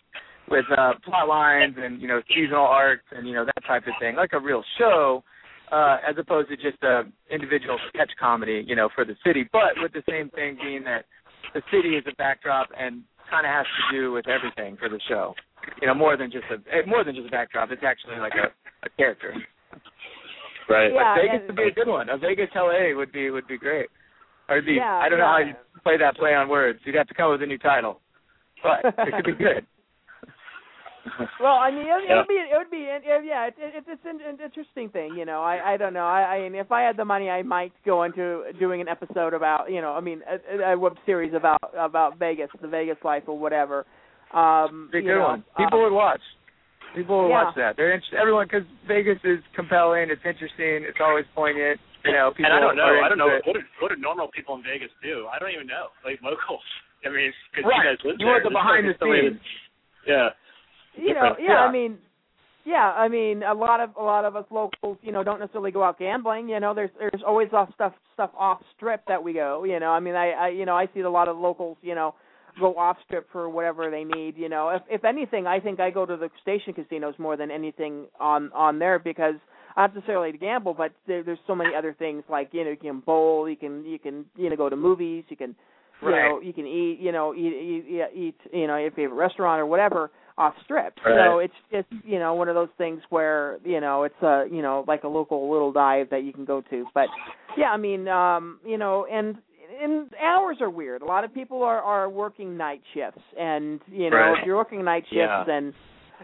with 0.50 0.66
uh, 0.78 0.94
plot 1.04 1.28
lines 1.28 1.76
and 1.78 2.02
you 2.02 2.08
know 2.08 2.22
seasonal 2.34 2.66
arcs 2.66 3.04
and 3.12 3.28
you 3.28 3.34
know 3.34 3.46
that 3.46 3.66
type 3.68 3.86
of 3.86 3.94
thing, 4.00 4.16
like 4.16 4.32
a 4.34 4.40
real 4.40 4.64
show, 4.78 5.24
uh, 5.72 5.98
as 6.08 6.16
opposed 6.18 6.50
to 6.50 6.56
just 6.56 6.82
a 6.84 7.04
individual 7.30 7.78
sketch 7.90 8.12
comedy, 8.20 8.64
you 8.66 8.76
know, 8.76 8.90
for 8.96 9.04
the 9.06 9.16
city. 9.26 9.48
But 9.52 9.74
with 9.78 9.92
the 9.94 10.04
same 10.10 10.30
thing 10.30 10.58
being 10.62 10.84
that 10.86 11.06
the 11.54 11.62
city 11.72 11.96
is 11.96 12.04
a 12.08 12.16
backdrop 12.16 12.70
and 12.78 13.04
kind 13.30 13.46
of 13.46 13.52
has 13.52 13.66
to 13.66 13.98
do 13.98 14.12
with 14.12 14.26
everything 14.28 14.78
for 14.78 14.90
the 14.90 15.00
show. 15.08 15.34
You 15.82 15.88
know, 15.88 15.94
more 15.94 16.18
than 16.18 16.32
just 16.32 16.46
a 16.50 16.56
eh, 16.74 16.82
more 16.88 17.04
than 17.04 17.16
just 17.16 17.28
a 17.28 17.32
backdrop. 17.32 17.72
It's 17.72 17.84
actually 17.86 18.18
like 18.18 18.34
a, 18.34 18.50
a 18.86 18.90
character. 18.98 19.34
Right. 20.70 20.92
Yeah, 20.94 21.16
but 21.16 21.22
Vegas 21.22 21.48
would 21.48 21.56
be 21.56 21.70
a 21.70 21.72
good 21.72 21.88
one. 21.88 22.10
A 22.10 22.18
Vegas 22.18 22.50
LA 22.56 22.96
would 22.96 23.12
be 23.12 23.30
would 23.30 23.48
be 23.48 23.58
great. 23.58 23.90
Or 24.48 24.58
it'd 24.58 24.66
be 24.66 24.74
Yeah, 24.74 25.02
I 25.02 25.10
don't 25.10 25.20
know 25.20 25.26
how 25.26 25.40
you 25.40 25.54
play 25.84 25.98
that 25.98 26.16
play 26.16 26.34
on 26.34 26.50
words. 26.50 26.80
You'd 26.86 26.96
have 26.96 27.08
to 27.08 27.14
come 27.14 27.28
up 27.28 27.40
with 27.40 27.44
a 27.44 27.46
new 27.46 27.58
title. 27.58 28.00
But 28.64 28.94
it 28.98 29.14
could 29.24 29.38
be 29.38 29.44
good. 29.44 29.66
Well, 31.40 31.56
I 31.56 31.72
mean, 31.72 31.88
it, 31.88 32.12
it 32.12 32.16
would 32.16 32.28
be, 32.28 32.34
it 32.36 32.58
would 32.58 32.72
be, 32.72 32.84
it, 32.84 33.02
yeah, 33.26 33.48
it, 33.48 33.56
it, 33.58 33.84
it's 33.88 34.02
an, 34.06 34.20
an 34.28 34.38
interesting 34.44 34.90
thing, 34.90 35.16
you 35.18 35.26
know. 35.26 35.42
I, 35.42 35.74
I 35.74 35.78
don't 35.78 35.94
know. 35.94 36.06
I, 36.06 36.36
I 36.36 36.50
mean, 36.50 36.60
if 36.60 36.72
I 36.72 36.82
had 36.82 36.98
the 36.98 37.06
money, 37.06 37.30
I 37.30 37.42
might 37.44 37.72
go 37.86 38.04
into 38.04 38.44
doing 38.60 38.82
an 38.82 38.88
episode 38.88 39.34
about, 39.34 39.72
you 39.72 39.82
know, 39.82 39.94
I 39.94 40.02
mean, 40.02 40.22
a, 40.28 40.74
a 40.74 40.78
web 40.78 40.96
series 41.06 41.34
about 41.34 41.60
about 41.78 42.20
Vegas, 42.20 42.50
the 42.62 42.68
Vegas 42.68 42.98
life, 43.04 43.24
or 43.28 43.38
whatever. 43.40 43.86
Um, 44.34 44.90
Be 44.92 45.00
a 45.00 45.02
you 45.02 45.08
good 45.08 45.20
know, 45.20 45.28
one. 45.40 45.44
People 45.58 45.80
uh, 45.80 45.84
would 45.90 45.96
watch. 45.96 46.22
People 46.96 47.24
would 47.24 47.30
Yeah. 47.30 47.44
watch 47.46 47.56
that. 47.56 47.78
They're 47.78 47.94
interested. 47.94 48.20
Everyone, 48.20 48.46
because 48.46 48.68
Vegas 48.88 49.18
is 49.24 49.40
compelling. 49.56 50.10
It's 50.12 50.22
interesting. 50.26 50.84
It's 50.84 51.00
always 51.02 51.26
poignant. 51.34 51.80
You 52.06 52.14
know, 52.14 52.32
people 52.32 52.52
and 52.52 52.54
I 52.54 52.60
don't 52.60 52.76
know. 52.76 53.00
I 53.04 53.08
don't 53.10 53.18
know 53.18 53.40
what 53.46 53.54
do, 53.56 53.62
what 53.82 53.90
do 53.90 53.98
normal 54.00 54.28
people 54.36 54.56
in 54.56 54.64
Vegas 54.64 54.92
do. 55.04 55.28
I 55.32 55.40
don't 55.40 55.52
even 55.52 55.68
know. 55.68 55.88
Like 56.04 56.20
locals. 56.24 56.64
I 57.06 57.10
mean, 57.10 57.32
because 57.52 57.68
Right. 57.70 57.84
you 57.84 57.96
guys 57.96 58.00
live 58.04 58.16
You 58.20 58.26
there. 58.28 58.40
want 58.40 58.44
the 58.44 58.50
This 58.52 58.56
is 58.56 58.60
behind 58.60 58.84
like 58.88 59.00
the 59.00 59.08
way 59.08 59.22
scenes. 59.32 59.42
Yeah. 60.08 60.30
You 61.02 61.14
know, 61.14 61.36
yeah, 61.40 61.50
Yeah. 61.50 61.56
I 61.60 61.72
mean, 61.72 61.98
yeah, 62.66 62.92
I 62.96 63.08
mean, 63.08 63.42
a 63.44 63.54
lot 63.54 63.80
of 63.80 63.92
a 64.00 64.04
lot 64.04 64.26
of 64.26 64.36
us 64.36 64.46
locals, 64.52 64.98
you 65.02 65.12
know, 65.12 65.24
don't 65.24 65.40
necessarily 65.40 65.72
go 65.72 65.84
out 65.84 65.98
gambling. 65.98 66.50
You 66.50 66.60
know, 66.60 66.74
there's 66.74 66.92
there's 67.00 67.24
always 67.26 67.48
off 67.54 67.70
stuff 67.74 67.94
stuff 68.14 68.32
off 68.38 68.62
strip 68.76 69.02
that 69.08 69.24
we 69.24 69.34
go. 69.34 69.64
You 69.64 69.80
know, 69.80 69.92
I 69.92 70.00
mean, 70.00 70.16
I, 70.16 70.32
I 70.32 70.48
you 70.50 70.66
know 70.66 70.76
I 70.76 70.88
see 70.94 71.00
a 71.02 71.10
lot 71.10 71.28
of 71.28 71.38
locals, 71.38 71.78
you 71.82 71.96
know, 71.96 72.16
go 72.60 72.78
off 72.78 72.98
strip 73.06 73.28
for 73.32 73.50
whatever 73.50 73.90
they 73.90 74.04
need. 74.04 74.38
You 74.38 74.50
know, 74.50 74.70
if 74.70 74.82
if 74.90 75.06
anything, 75.06 75.48
I 75.48 75.60
think 75.60 75.80
I 75.80 75.90
go 75.90 76.06
to 76.06 76.18
the 76.18 76.30
station 76.42 76.74
casinos 76.74 77.16
more 77.18 77.38
than 77.38 77.50
anything 77.50 78.06
on 78.20 78.52
on 78.54 78.78
there 78.78 79.00
because 79.00 79.36
not 79.78 79.96
necessarily 79.96 80.32
to 80.34 80.38
gamble, 80.38 80.74
but 80.74 80.92
there, 81.08 81.24
there's 81.24 81.40
so 81.48 81.56
many 81.56 81.74
other 81.76 81.96
things 81.98 82.24
like 82.30 82.50
you 82.52 82.66
know 82.66 82.72
you 82.72 82.78
can 82.78 83.00
bowl, 83.00 83.50
you 83.50 83.56
can 83.56 83.86
you 83.86 83.98
can 84.00 84.26
you 84.36 84.50
know 84.50 84.56
go 84.58 84.70
to 84.70 84.76
movies, 84.76 85.24
you 85.30 85.38
can 85.38 85.56
you 86.02 86.08
Right. 86.10 86.30
know 86.30 86.40
you 86.40 86.54
can 86.54 86.66
eat 86.66 86.98
you 87.00 87.12
know 87.12 87.34
eat 87.34 87.54
eat, 87.54 87.86
eat, 87.90 88.06
eat 88.16 88.36
you 88.54 88.68
know 88.68 88.78
your 88.78 88.92
favorite 88.92 89.16
restaurant 89.18 89.60
or 89.62 89.66
whatever 89.66 90.12
off 90.40 90.56
strip. 90.64 90.98
So 91.04 91.10
Right. 91.10 91.44
it's 91.46 91.54
just 91.72 92.04
you 92.06 92.18
know 92.18 92.34
one 92.34 92.48
of 92.48 92.56
those 92.56 92.70
things 92.78 93.02
where 93.10 93.60
you 93.64 93.80
know 93.82 94.04
it's 94.04 94.22
a 94.24 94.46
you 94.50 94.62
know 94.62 94.86
like 94.88 95.04
a 95.04 95.08
local 95.08 95.52
little 95.52 95.72
dive 95.72 96.10
that 96.10 96.24
you 96.24 96.34
can 96.34 96.46
go 96.46 96.62
to. 96.62 96.86
But 96.96 97.10
yeah, 97.58 97.72
I 97.72 97.78
mean 97.78 98.08
um 98.08 98.60
you 98.66 98.78
know 98.78 99.06
and 99.12 99.38
and 99.82 100.10
hours 100.16 100.58
are 100.62 100.70
weird. 100.70 101.02
A 101.02 101.06
lot 101.06 101.24
of 101.26 101.34
people 101.34 101.62
are 101.62 101.82
are 101.82 102.10
working 102.10 102.58
night 102.58 102.82
shifts, 102.94 103.22
and 103.38 103.82
you 103.92 104.10
know 104.10 104.18
Right. 104.18 104.40
if 104.40 104.46
you're 104.46 104.56
working 104.56 104.84
night 104.84 105.04
shifts, 105.04 105.16
Yeah. 105.16 105.44
then 105.46 105.74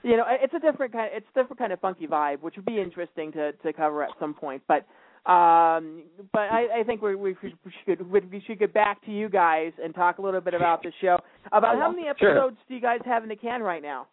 you 0.03 0.15
know 0.17 0.23
it's 0.27 0.53
a 0.53 0.59
different 0.59 0.93
kind. 0.93 1.11
It's 1.13 1.27
a 1.35 1.39
different 1.41 1.59
kind 1.59 1.73
of 1.73 1.79
funky 1.81 2.07
vibe, 2.07 2.41
which 2.41 2.55
would 2.55 2.65
be 2.65 2.79
interesting 2.79 3.31
to 3.33 3.51
to 3.51 3.73
cover 3.73 4.01
at 4.01 4.11
some 4.19 4.33
point. 4.33 4.63
But 4.67 4.85
um 5.27 6.03
but 6.31 6.41
I, 6.51 6.81
I 6.81 6.83
think 6.85 7.01
we 7.01 7.15
we 7.15 7.35
should 7.41 7.53
we 7.65 7.71
should 7.85 8.31
we 8.31 8.43
should 8.45 8.59
get 8.59 8.73
back 8.73 9.03
to 9.05 9.11
you 9.11 9.27
guys 9.29 9.71
and 9.83 9.93
talk 9.95 10.19
a 10.19 10.21
little 10.21 10.41
bit 10.41 10.53
about 10.53 10.83
the 10.83 10.91
show. 11.01 11.17
About 11.51 11.77
how 11.79 11.89
many 11.89 12.03
Sure. 12.19 12.31
episodes 12.37 12.57
do 12.67 12.75
you 12.75 12.81
guys 12.81 12.99
have 13.05 13.23
in 13.23 13.29
the 13.29 13.35
can 13.35 13.61
right 13.63 13.81
now? 13.81 14.07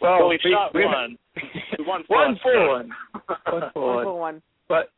Well, 0.00 0.18
Well, 0.20 0.28
we 0.28 0.38
we- 0.44 0.52
shot 0.52 0.74
we- 0.74 0.84
one. 0.84 1.16
We 1.78 1.84
one 1.86 2.04
plus. 2.06 2.38
full 2.42 2.68
one. 2.68 2.90
One 3.46 3.70
full 3.72 3.86
One 3.86 3.94
one. 3.96 4.04
full 4.04 4.18
one. 4.18 4.42
But 4.68 4.90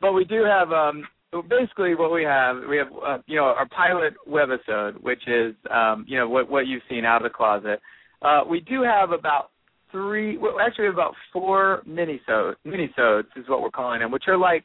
but 0.00 0.12
we 0.12 0.24
do 0.24 0.44
have 0.44 0.72
um 0.72 1.06
basically 1.48 1.94
what 1.94 2.10
we 2.12 2.22
have 2.22 2.56
we 2.68 2.76
have 2.78 2.88
uh, 3.06 3.18
you 3.26 3.36
know 3.36 3.44
our 3.44 3.68
pilot 3.68 4.14
webisode 4.28 4.94
which 5.02 5.26
is 5.28 5.54
um 5.70 6.04
you 6.08 6.16
know 6.18 6.28
what 6.28 6.48
what 6.50 6.66
you've 6.66 6.82
seen 6.88 7.04
out 7.04 7.18
of 7.24 7.30
the 7.30 7.36
closet. 7.36 7.80
Uh 8.22 8.42
we 8.48 8.60
do 8.60 8.82
have 8.82 9.10
about 9.10 9.50
three 9.96 10.36
well 10.36 10.60
actually 10.60 10.88
about 10.88 11.14
four 11.32 11.82
minisode 11.88 12.54
minisodes 12.66 13.24
is 13.36 13.48
what 13.48 13.62
we're 13.62 13.70
calling 13.70 14.00
them 14.00 14.10
which 14.10 14.24
are 14.28 14.36
like 14.36 14.64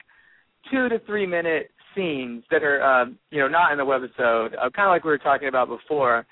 2 0.69 0.89
to 0.89 0.99
3 1.05 1.25
minute 1.25 1.71
scenes 1.95 2.43
that 2.51 2.63
are 2.63 2.83
um 2.83 3.17
you 3.29 3.39
know 3.39 3.47
not 3.47 3.71
in 3.71 3.77
the 3.77 3.83
webisode 3.83 4.53
uh, 4.55 4.69
kind 4.69 4.87
of 4.87 4.91
like 4.91 5.03
we 5.05 5.09
were 5.09 5.17
talking 5.17 5.47
about 5.47 5.67
before. 5.69 6.25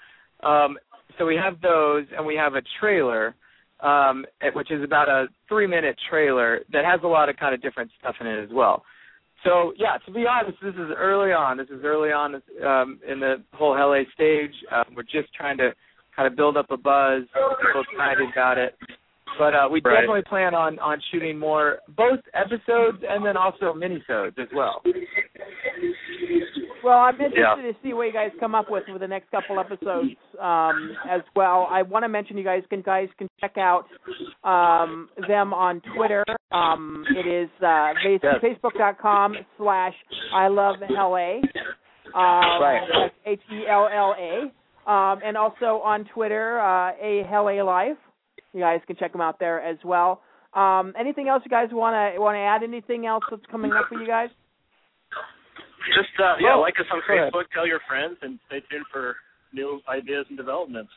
Um 0.44 0.78
so 1.18 1.26
we 1.26 1.36
have 1.36 1.62
those 1.62 2.06
and 2.16 2.26
we 2.26 2.36
have 2.36 2.56
a 2.56 2.62
trailer 2.80 3.36
um, 3.82 4.26
which 4.54 4.72
is 4.72 4.84
about 4.84 5.08
a 5.08 5.28
three 5.48 5.68
minute 5.68 5.96
trailer 6.10 6.60
that 6.72 6.84
has 6.84 7.00
a 7.04 7.08
lot 7.08 7.30
of 7.30 7.38
kind 7.38 7.56
of 7.56 7.62
different 7.62 7.90
stuff 8.00 8.16
in 8.20 8.28
it 8.28 8.44
as 8.44 8.50
well. 8.52 8.84
So 9.46 9.74
yeah, 9.78 9.98
to 10.06 10.12
be 10.12 10.26
honest, 10.30 10.58
this 10.62 10.76
is 10.76 10.92
early 10.98 11.32
on. 11.32 11.58
This 11.58 11.70
is 11.70 11.82
early 11.84 12.10
on 12.10 12.36
um, 12.66 13.00
in 13.08 13.22
the 13.22 13.38
whole 13.54 13.72
LA 13.72 14.02
stage. 14.14 14.52
Um, 14.72 14.96
we're 14.96 15.04
just 15.04 15.34
trying 15.34 15.58
to 15.60 15.72
kind 16.20 16.28
of 16.28 16.36
build 16.36 16.58
up 16.58 16.66
a 16.70 16.76
buzz, 16.76 17.24
get 17.34 17.60
people 17.66 17.82
excited 17.90 18.28
about 18.34 18.58
it. 18.58 18.76
But 19.38 19.54
uh, 19.56 19.70
we 19.72 19.80
Right. 19.80 20.02
definitely 20.02 20.24
plan 20.24 20.54
on 20.54 20.78
on 20.80 21.00
shooting 21.12 21.40
more, 21.40 21.80
both 21.96 22.20
episodes 22.34 22.98
and 23.08 23.26
then 23.26 23.38
also 23.38 23.74
minisodes 23.74 24.38
as 24.38 24.50
well. 24.54 24.82
Well, 26.84 26.98
I'm 26.98 27.16
interested 27.16 27.38
Yeah. 27.40 27.56
to 27.72 27.74
see 27.84 27.94
what 27.94 28.04
you 28.08 28.14
guys 28.14 28.32
come 28.40 28.54
up 28.56 28.70
with 28.70 28.84
for 28.86 29.00
the 29.00 29.08
next 29.08 29.30
couple 29.32 29.60
episodes 29.60 30.12
um, 30.42 30.96
as 31.10 31.22
well. 31.36 31.68
I 31.70 31.84
want 31.84 32.04
to 32.04 32.10
mention 32.10 32.38
you 32.38 32.44
guys 32.44 32.64
can 32.70 32.82
guys 32.82 33.08
can 33.18 33.30
check 33.40 33.58
out 33.58 33.86
um, 34.44 35.10
them 35.28 35.54
on 35.54 35.82
Twitter. 35.96 36.24
Um, 36.52 37.06
it 37.16 37.28
is 37.28 37.50
uh, 37.64 37.94
face- 38.04 38.20
Yes. 38.24 38.36
facebook.com 38.42 39.36
slash 39.58 39.94
I 40.34 40.48
love 40.48 40.76
Hell 40.94 41.16
A. 41.16 41.42
Um, 42.14 42.62
Right. 42.62 43.12
H 43.26 43.42
E 43.54 43.68
L 43.70 43.88
L 43.94 44.16
A. 44.18 44.52
Um, 44.90 45.20
and 45.24 45.38
also 45.38 45.82
on 45.86 46.06
Twitter, 46.16 46.60
uh, 46.60 46.92
a 47.00 47.22
LA 47.32 47.62
Life. 47.64 47.98
You 48.54 48.60
guys 48.62 48.82
can 48.88 48.96
check 48.96 49.12
them 49.12 49.22
out 49.22 49.38
there 49.40 49.62
as 49.62 49.78
well. 49.86 50.22
Um, 50.56 50.94
anything 51.00 51.28
else 51.28 51.44
you 51.46 51.52
guys 51.52 51.70
want 51.72 51.94
to 51.94 52.20
want 52.20 52.34
to 52.36 52.40
add? 52.42 52.64
Anything 52.64 53.06
else 53.06 53.24
that's 53.30 53.46
coming 53.52 53.72
up 53.72 53.86
for 53.88 54.02
you 54.02 54.08
guys? 54.08 54.30
Just 55.94 56.10
uh, 56.20 56.36
yeah, 56.42 56.56
Well, 56.56 56.62
like 56.62 56.74
us 56.80 56.86
on 56.92 57.00
ahead. 57.06 57.32
Facebook, 57.32 57.46
tell 57.54 57.68
your 57.68 57.80
friends, 57.88 58.18
and 58.24 58.40
stay 58.48 58.62
tuned 58.70 58.86
for 58.92 59.16
new 59.54 59.80
ideas 59.88 60.26
and 60.30 60.38
developments. 60.38 60.92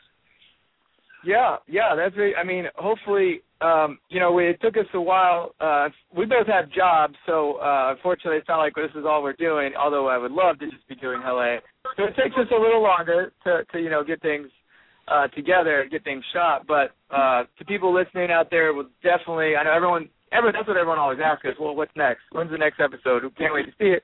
Yeah, 1.25 1.57
yeah, 1.67 1.95
that's 1.95 2.15
very. 2.15 2.35
I 2.35 2.43
mean, 2.43 2.65
hopefully, 2.75 3.41
um, 3.61 3.97
you 4.09 4.19
know, 4.19 4.31
we, 4.31 4.49
it 4.49 4.61
took 4.61 4.75
us 4.77 4.85
a 4.93 5.01
while. 5.01 5.55
Uh, 5.59 5.89
we 6.15 6.25
both 6.25 6.47
have 6.47 6.71
jobs, 6.71 7.15
so 7.25 7.55
uh, 7.61 7.93
unfortunately, 7.95 8.37
it's 8.37 8.47
not 8.47 8.57
like 8.57 8.75
this 8.75 8.91
is 8.95 9.05
all 9.07 9.23
we're 9.23 9.33
doing. 9.33 9.71
Although 9.79 10.07
I 10.07 10.17
would 10.17 10.31
love 10.31 10.59
to 10.59 10.69
just 10.69 10.87
be 10.87 10.95
doing 10.95 11.21
LA, 11.21 11.57
so 11.95 12.03
it 12.03 12.15
takes 12.15 12.35
us 12.35 12.47
a 12.51 12.59
little 12.59 12.83
longer 12.83 13.31
to, 13.45 13.63
to 13.71 13.79
you 13.79 13.89
know, 13.89 14.03
get 14.03 14.21
things 14.21 14.49
uh, 15.07 15.27
together, 15.29 15.87
get 15.89 16.03
things 16.03 16.23
shot. 16.33 16.67
But 16.67 16.91
uh, 17.09 17.43
to 17.57 17.65
people 17.65 17.93
listening 17.93 18.31
out 18.31 18.49
there, 18.51 18.73
will 18.73 18.89
definitely. 19.01 19.55
I 19.55 19.63
know 19.63 19.73
everyone. 19.73 20.09
Everyone, 20.33 20.55
that's 20.57 20.67
what 20.67 20.77
everyone 20.77 20.97
always 20.97 21.19
asks 21.23 21.45
us. 21.45 21.53
Well, 21.61 21.75
what's 21.75 21.93
next? 21.95 22.25
When's 22.31 22.49
the 22.49 22.57
next 22.57 22.81
episode? 22.81 23.21
We 23.23 23.29
can't 23.37 23.53
wait 23.53 23.69
to 23.69 23.75
see 23.77 23.93
it. 23.93 24.03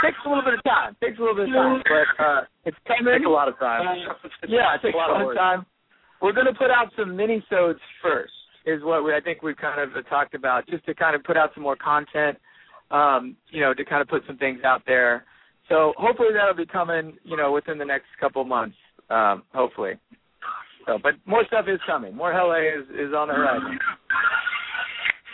Takes 0.00 0.16
a 0.24 0.28
little 0.28 0.42
bit 0.42 0.54
of 0.54 0.64
time. 0.64 0.96
Takes 1.04 1.18
a 1.18 1.20
little 1.20 1.36
bit 1.36 1.50
of 1.50 1.54
time, 1.54 1.82
but 1.84 2.24
uh, 2.24 2.40
it's 2.64 2.78
coming. 2.88 3.12
Take 3.12 3.26
a 3.26 3.28
lot 3.28 3.48
of 3.48 3.58
time. 3.58 3.84
Uh, 3.84 4.28
yeah, 4.48 4.72
it 4.74 4.80
takes 4.80 4.94
a 4.94 4.96
lot 4.96 5.20
of 5.20 5.36
time. 5.36 5.66
We're 6.20 6.32
going 6.32 6.46
to 6.46 6.54
put 6.54 6.70
out 6.70 6.88
some 6.98 7.16
mini-sodes 7.16 7.78
first, 8.02 8.32
is 8.66 8.82
what 8.82 9.04
we, 9.04 9.14
I 9.14 9.20
think 9.20 9.42
we've 9.42 9.56
kind 9.56 9.80
of 9.80 9.90
talked 10.08 10.34
about, 10.34 10.66
just 10.68 10.84
to 10.86 10.94
kind 10.94 11.16
of 11.16 11.24
put 11.24 11.36
out 11.36 11.50
some 11.54 11.62
more 11.62 11.76
content, 11.76 12.36
um, 12.90 13.36
you 13.50 13.60
know, 13.60 13.72
to 13.72 13.84
kind 13.84 14.02
of 14.02 14.08
put 14.08 14.22
some 14.26 14.36
things 14.36 14.60
out 14.64 14.82
there. 14.86 15.24
So 15.68 15.92
hopefully 15.96 16.28
that'll 16.34 16.54
be 16.54 16.66
coming, 16.66 17.16
you 17.24 17.36
know, 17.36 17.52
within 17.52 17.78
the 17.78 17.84
next 17.84 18.06
couple 18.20 18.44
months, 18.44 18.76
um, 19.08 19.44
hopefully. 19.54 19.92
So, 20.86 20.98
but 21.02 21.12
more 21.26 21.44
stuff 21.46 21.66
is 21.68 21.78
coming. 21.86 22.14
More 22.16 22.32
LA 22.32 22.80
is, 22.80 22.88
is 22.90 23.14
on 23.14 23.28
the 23.28 23.34
horizon. 23.34 23.78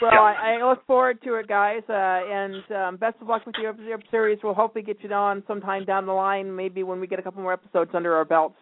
Well, 0.02 0.10
Yeah. 0.12 0.20
I, 0.20 0.58
I 0.60 0.68
look 0.68 0.86
forward 0.86 1.22
to 1.24 1.36
it, 1.36 1.48
guys, 1.48 1.82
uh, 1.88 1.92
and 1.92 2.70
um, 2.72 2.96
best 2.96 3.16
of 3.22 3.28
luck 3.28 3.46
with 3.46 3.54
your, 3.60 3.74
your 3.80 3.98
series. 4.10 4.38
We'll 4.42 4.54
hopefully 4.54 4.84
get 4.84 5.02
you 5.02 5.10
on 5.12 5.42
sometime 5.46 5.84
down 5.84 6.04
the 6.06 6.12
line, 6.12 6.54
maybe 6.54 6.82
when 6.82 7.00
we 7.00 7.06
get 7.06 7.18
a 7.18 7.22
couple 7.22 7.42
more 7.42 7.54
episodes 7.54 7.92
under 7.94 8.14
our 8.14 8.24
belts. 8.26 8.56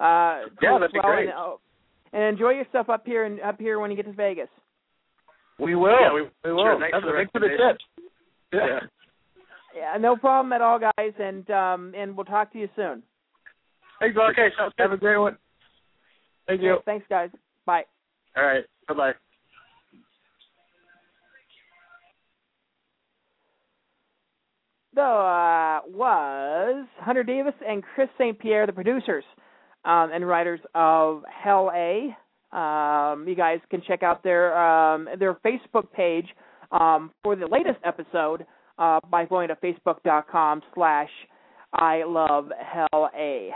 Uh, 0.00 0.48
Yeah, 0.62 0.78
that'd 0.78 0.92
be 0.92 1.00
great. 1.00 1.28
And, 1.28 1.36
uh, 1.36 1.56
and 2.12 2.22
enjoy 2.22 2.50
yourself 2.50 2.88
up 2.88 3.04
here 3.06 3.24
and 3.24 3.40
up 3.40 3.60
here 3.60 3.78
when 3.78 3.90
you 3.90 3.96
get 3.96 4.06
to 4.06 4.12
Vegas. 4.12 4.48
We 5.58 5.74
will. 5.74 5.90
Yeah, 6.00 6.12
we- 6.12 6.30
we 6.44 6.52
will. 6.52 6.64
sure, 6.64 6.78
thanks 6.80 6.92
That's- 6.92 7.02
for 7.02 7.10
the 7.12 7.16
thanks 7.18 7.32
for 7.32 7.40
the 7.40 7.48
tips. 7.56 7.84
Yeah. 8.52 8.80
Yeah, 9.76 9.96
no 9.98 10.16
problem 10.16 10.52
at 10.52 10.62
all, 10.62 10.78
guys, 10.78 11.12
and 11.18 11.48
um, 11.50 11.92
and 11.96 12.16
we'll 12.16 12.24
talk 12.24 12.52
to 12.52 12.58
you 12.58 12.68
soon. 12.74 13.02
Thanks, 14.00 14.16
Mark. 14.16 14.38
Okay. 14.38 14.48
Have 14.78 14.92
a 14.92 14.96
great 14.96 15.18
one. 15.18 15.36
Thank 16.46 16.62
you. 16.62 16.78
Thanks, 16.84 17.06
guys. 17.08 17.30
Bye. 17.66 17.84
All 18.36 18.44
right. 18.44 18.64
Bye 18.88 18.94
bye. 18.94 19.14
So 24.94 25.02
uh, 25.02 25.80
was 25.86 26.86
Hunter 26.98 27.22
Davis 27.22 27.54
and 27.66 27.82
Chris 27.94 28.08
St. 28.18 28.38
Pierre, 28.38 28.66
the 28.66 28.72
producers 28.72 29.24
um, 29.84 30.10
and 30.12 30.26
writers 30.26 30.60
of 30.74 31.22
Hell 31.30 31.70
A. 31.74 32.16
Um, 32.56 33.26
you 33.28 33.34
guys 33.34 33.58
can 33.70 33.82
check 33.86 34.02
out 34.02 34.22
their 34.22 34.56
um, 34.58 35.08
their 35.18 35.34
Facebook 35.34 35.92
page 35.92 36.26
um, 36.72 37.10
for 37.22 37.36
the 37.36 37.46
latest 37.46 37.78
episode 37.84 38.46
uh, 38.78 39.00
by 39.10 39.24
going 39.24 39.48
to 39.48 39.56
facebook.com 39.56 40.62
slash 40.74 41.10
I 41.72 42.04
love 42.04 42.48
Hell 42.58 43.10
A. 43.16 43.50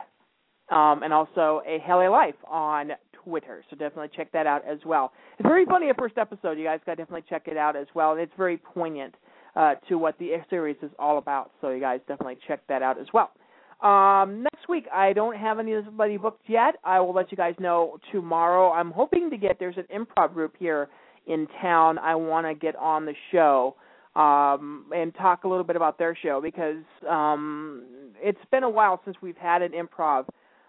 Um, 0.71 1.03
and 1.03 1.13
also 1.13 1.63
a 1.67 1.79
Hell 1.81 2.01
A 2.01 2.09
Life 2.09 2.35
on 2.49 2.93
Twitter. 3.25 3.63
So 3.69 3.77
definitely 3.77 4.11
check 4.17 4.33
that 4.33 4.47
out 4.47 4.67
as 4.67 4.79
well. 4.87 5.13
It's 5.39 5.47
very 5.47 5.65
funny, 5.67 5.91
a 5.91 5.95
first 5.95 6.19
episode. 6.19 6.59
You 6.59 6.65
guys 6.65 6.81
got 6.87 6.93
to 6.93 7.03
definitely 7.03 7.25
check 7.29 7.47
it 7.47 7.57
out 7.57 7.77
as 7.77 7.87
well. 7.95 8.13
And 8.13 8.21
it's 8.21 8.33
very 8.37 8.57
poignant 8.57 9.15
uh, 9.55 9.75
to 9.89 9.97
what 9.97 10.19
the 10.19 10.31
series 10.49 10.77
is 10.83 10.91
all 10.99 11.19
about. 11.19 11.51
So 11.61 11.71
you 11.71 11.81
guys 11.81 12.01
definitely 12.09 12.39
check 12.47 12.61
that 12.69 12.83
out 12.83 12.99
as 12.99 13.07
well. 13.13 13.31
Um, 13.83 14.45
next 14.45 14.69
week, 14.69 14.87
I 14.93 15.13
don't 15.13 15.37
have 15.37 15.59
anybody 15.59 16.17
booked 16.17 16.45
yet. 16.47 16.77
I 16.85 17.01
will 17.01 17.13
let 17.13 17.33
you 17.33 17.37
guys 17.37 17.55
know 17.59 17.99
tomorrow. 18.13 18.71
I'm 18.71 18.93
hoping 18.93 19.29
to 19.31 19.37
get 19.37 19.59
there's 19.59 19.77
an 19.77 19.87
improv 19.95 20.35
group 20.35 20.55
here 20.59 20.89
in 21.27 21.49
town. 21.61 21.99
I 21.99 22.15
want 22.15 22.47
to 22.47 22.55
get 22.55 22.77
on 22.77 23.05
the 23.05 23.15
show 23.33 23.75
um, 24.15 24.87
and 24.95 25.13
talk 25.17 25.45
a 25.45 25.49
little 25.49 25.65
bit 25.65 25.75
about 25.75 25.99
their 25.99 26.17
show 26.17 26.41
because 26.41 26.85
um, 27.09 27.85
it's 28.17 28.39
been 28.53 28.63
a 28.63 28.71
while 28.71 29.01
since 29.05 29.17
we've 29.21 29.37
had 29.37 29.63
an 29.63 29.73
improv 29.73 30.27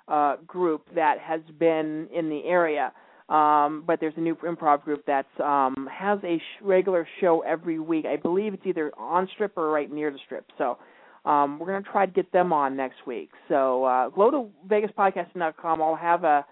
uh, 0.08 0.38
group 0.47 0.88
that 0.95 1.19
has 1.19 1.41
been 1.60 2.08
in 2.13 2.30
the 2.30 2.41
area. 2.45 2.91
Um, 3.30 3.84
but 3.86 3.99
there's 3.99 4.13
a 4.17 4.21
new 4.21 4.36
improv 4.36 4.84
group 4.84 5.06
that 5.06 5.26
um, 5.41 5.88
has 5.91 6.19
a 6.23 6.38
sh- 6.38 6.62
regular 6.62 7.08
show 7.21 7.41
every 7.47 7.80
week. 7.80 8.06
I 8.06 8.17
believe 8.17 8.54
it's 8.54 8.65
either 8.65 8.91
on 8.97 9.30
strip 9.34 9.58
or 9.58 9.71
right 9.71 9.91
near 9.91 10.12
the 10.12 10.19
strip. 10.26 10.45
So 10.58 10.78
um, 11.25 11.59
we're 11.59 11.67
going 11.67 11.83
to 11.83 11.89
try 11.89 12.05
to 12.05 12.12
get 12.12 12.31
them 12.31 12.51
on 12.51 12.75
next 12.75 13.07
week. 13.07 13.29
So 13.47 13.86
uh, 13.86 14.09
go 14.09 14.29
to 14.29 14.49
VegasPodcasting.com. 14.67 15.81
I'll 15.81 15.95
have 15.95 16.23
a 16.23 16.45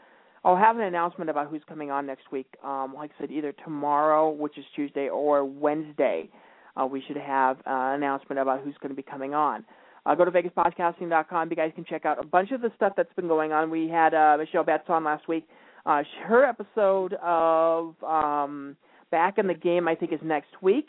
I'll 0.43 0.57
have 0.57 0.75
an 0.75 0.83
announcement 0.83 1.29
about 1.29 1.49
who's 1.49 1.61
coming 1.67 1.91
on 1.91 2.07
next 2.07 2.31
week. 2.31 2.47
Um, 2.63 2.95
like 2.95 3.11
I 3.17 3.21
said, 3.21 3.31
either 3.31 3.53
tomorrow, 3.63 4.31
which 4.31 4.57
is 4.57 4.65
Tuesday, 4.75 5.07
or 5.07 5.45
Wednesday. 5.45 6.29
Uh, 6.75 6.87
we 6.87 7.03
should 7.05 7.17
have 7.17 7.57
an 7.65 7.95
announcement 7.95 8.39
about 8.39 8.61
who's 8.61 8.75
going 8.81 8.89
to 8.89 8.95
be 8.95 9.03
coming 9.03 9.35
on. 9.35 9.63
Uh, 10.05 10.15
go 10.15 10.25
to 10.25 10.31
VegasPodcasting.com. 10.31 11.49
You 11.49 11.55
guys 11.55 11.71
can 11.75 11.85
check 11.85 12.05
out 12.05 12.19
a 12.19 12.25
bunch 12.25 12.51
of 12.51 12.61
the 12.61 12.71
stuff 12.75 12.93
that's 12.97 13.13
been 13.13 13.27
going 13.27 13.51
on. 13.51 13.69
We 13.69 13.87
had 13.87 14.15
uh, 14.15 14.37
Michelle 14.39 14.63
Betts 14.63 14.85
on 14.87 15.03
last 15.03 15.27
week. 15.27 15.47
Uh, 15.85 16.01
her 16.25 16.43
episode 16.43 17.13
of 17.21 17.95
um, 18.03 18.75
Back 19.11 19.37
in 19.37 19.47
the 19.47 19.53
Game, 19.53 19.87
I 19.87 19.95
think, 19.95 20.11
is 20.11 20.19
next 20.23 20.61
week. 20.61 20.87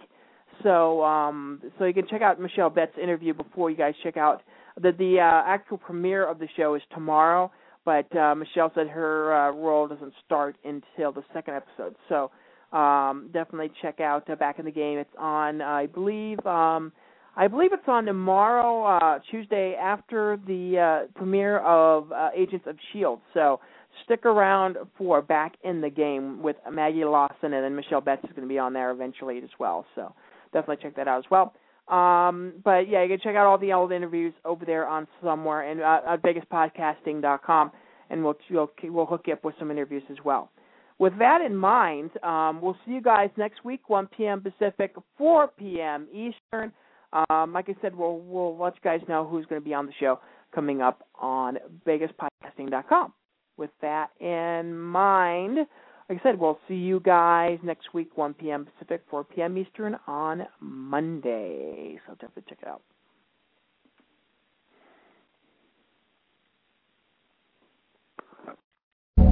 So, 0.62 1.02
um, 1.04 1.60
so 1.78 1.84
you 1.84 1.94
can 1.94 2.06
check 2.08 2.22
out 2.22 2.40
Michelle 2.40 2.70
Betts' 2.70 2.92
interview 3.02 3.34
before 3.34 3.70
you 3.70 3.76
guys 3.76 3.94
check 4.02 4.16
out 4.16 4.42
the 4.80 4.92
the 4.92 5.18
uh, 5.20 5.42
actual 5.46 5.78
premiere 5.78 6.26
of 6.26 6.38
the 6.38 6.48
show 6.56 6.74
is 6.74 6.82
tomorrow. 6.92 7.50
But 7.84 8.14
uh, 8.16 8.34
Michelle 8.34 8.70
said 8.74 8.88
her 8.88 9.34
uh, 9.34 9.50
role 9.52 9.88
doesn't 9.88 10.12
start 10.24 10.56
until 10.64 11.10
the 11.12 11.24
second 11.34 11.54
episode. 11.54 11.96
So 12.08 12.30
um, 12.76 13.28
definitely 13.32 13.70
check 13.82 14.00
out 14.00 14.28
uh, 14.30 14.36
Back 14.36 14.58
in 14.58 14.64
the 14.64 14.70
Game. 14.70 14.98
It's 14.98 15.10
on, 15.18 15.60
I 15.60 15.86
believe. 15.86 16.44
Um, 16.46 16.92
I 17.34 17.48
believe 17.48 17.72
it's 17.72 17.82
on 17.88 18.04
tomorrow, 18.04 18.84
uh, 18.84 19.18
Tuesday, 19.30 19.74
after 19.74 20.38
the 20.46 21.06
uh, 21.08 21.12
premiere 21.18 21.58
of 21.60 22.12
uh, 22.12 22.28
Agents 22.36 22.66
of 22.66 22.76
S.H.I.E.L.D. 22.76 23.22
So 23.34 23.58
stick 24.04 24.26
around 24.26 24.76
for 24.98 25.22
Back 25.22 25.54
in 25.64 25.80
the 25.80 25.90
Game 25.90 26.42
with 26.42 26.56
Maggie 26.70 27.04
Lawson, 27.04 27.54
and 27.54 27.64
then 27.64 27.74
Michelle 27.74 28.00
Betts 28.00 28.22
is 28.24 28.30
going 28.30 28.46
to 28.46 28.52
be 28.52 28.58
on 28.58 28.72
there 28.74 28.90
eventually 28.90 29.38
as 29.38 29.50
well. 29.58 29.86
So 29.94 30.14
definitely 30.52 30.82
check 30.82 30.96
that 30.96 31.08
out 31.08 31.18
as 31.18 31.30
well. 31.30 31.54
Um, 31.88 32.54
but 32.64 32.88
yeah, 32.88 33.02
you 33.02 33.08
can 33.08 33.20
check 33.20 33.36
out 33.36 33.46
all 33.46 33.58
the 33.58 33.72
old 33.72 33.92
interviews 33.92 34.32
over 34.44 34.64
there 34.64 34.86
on 34.86 35.06
somewhere 35.22 35.68
and 35.70 35.80
uh, 35.80 36.00
at 36.14 36.22
VegasPodcasting.com, 36.22 37.72
and 38.10 38.24
we'll, 38.24 38.36
we'll 38.50 38.70
we'll 38.84 39.06
hook 39.06 39.22
you 39.26 39.32
up 39.32 39.44
with 39.44 39.54
some 39.58 39.70
interviews 39.70 40.04
as 40.10 40.18
well. 40.24 40.50
With 40.98 41.18
that 41.18 41.40
in 41.40 41.56
mind, 41.56 42.10
um, 42.22 42.60
we'll 42.62 42.76
see 42.86 42.92
you 42.92 43.02
guys 43.02 43.30
next 43.36 43.64
week, 43.64 43.88
1 43.88 44.06
p.m. 44.16 44.40
Pacific, 44.40 44.94
4 45.18 45.48
p.m. 45.48 46.06
Eastern. 46.12 46.72
Um, 47.28 47.52
like 47.52 47.68
I 47.68 47.74
said, 47.82 47.94
we'll 47.94 48.20
we'll 48.20 48.56
let 48.56 48.74
you 48.76 48.80
guys 48.82 49.00
know 49.08 49.26
who's 49.26 49.44
going 49.46 49.60
to 49.60 49.64
be 49.64 49.74
on 49.74 49.86
the 49.86 49.92
show 49.98 50.20
coming 50.54 50.80
up 50.80 51.06
on 51.20 51.58
VegasPodcasting.com. 51.86 53.12
With 53.56 53.70
that 53.80 54.10
in 54.20 54.78
mind, 54.78 55.66
like 56.08 56.20
I 56.20 56.22
said, 56.22 56.38
we'll 56.38 56.58
see 56.68 56.74
you 56.74 57.00
guys 57.00 57.58
next 57.62 57.94
week, 57.94 58.16
1 58.16 58.34
p.m. 58.34 58.66
Pacific, 58.78 59.02
4 59.10 59.24
p.m. 59.24 59.56
Eastern 59.56 59.96
on 60.06 60.46
Monday. 60.60 61.98
So 62.06 62.12
definitely 62.14 62.44
check 62.48 62.58
it 62.62 62.68
out. 62.68 62.82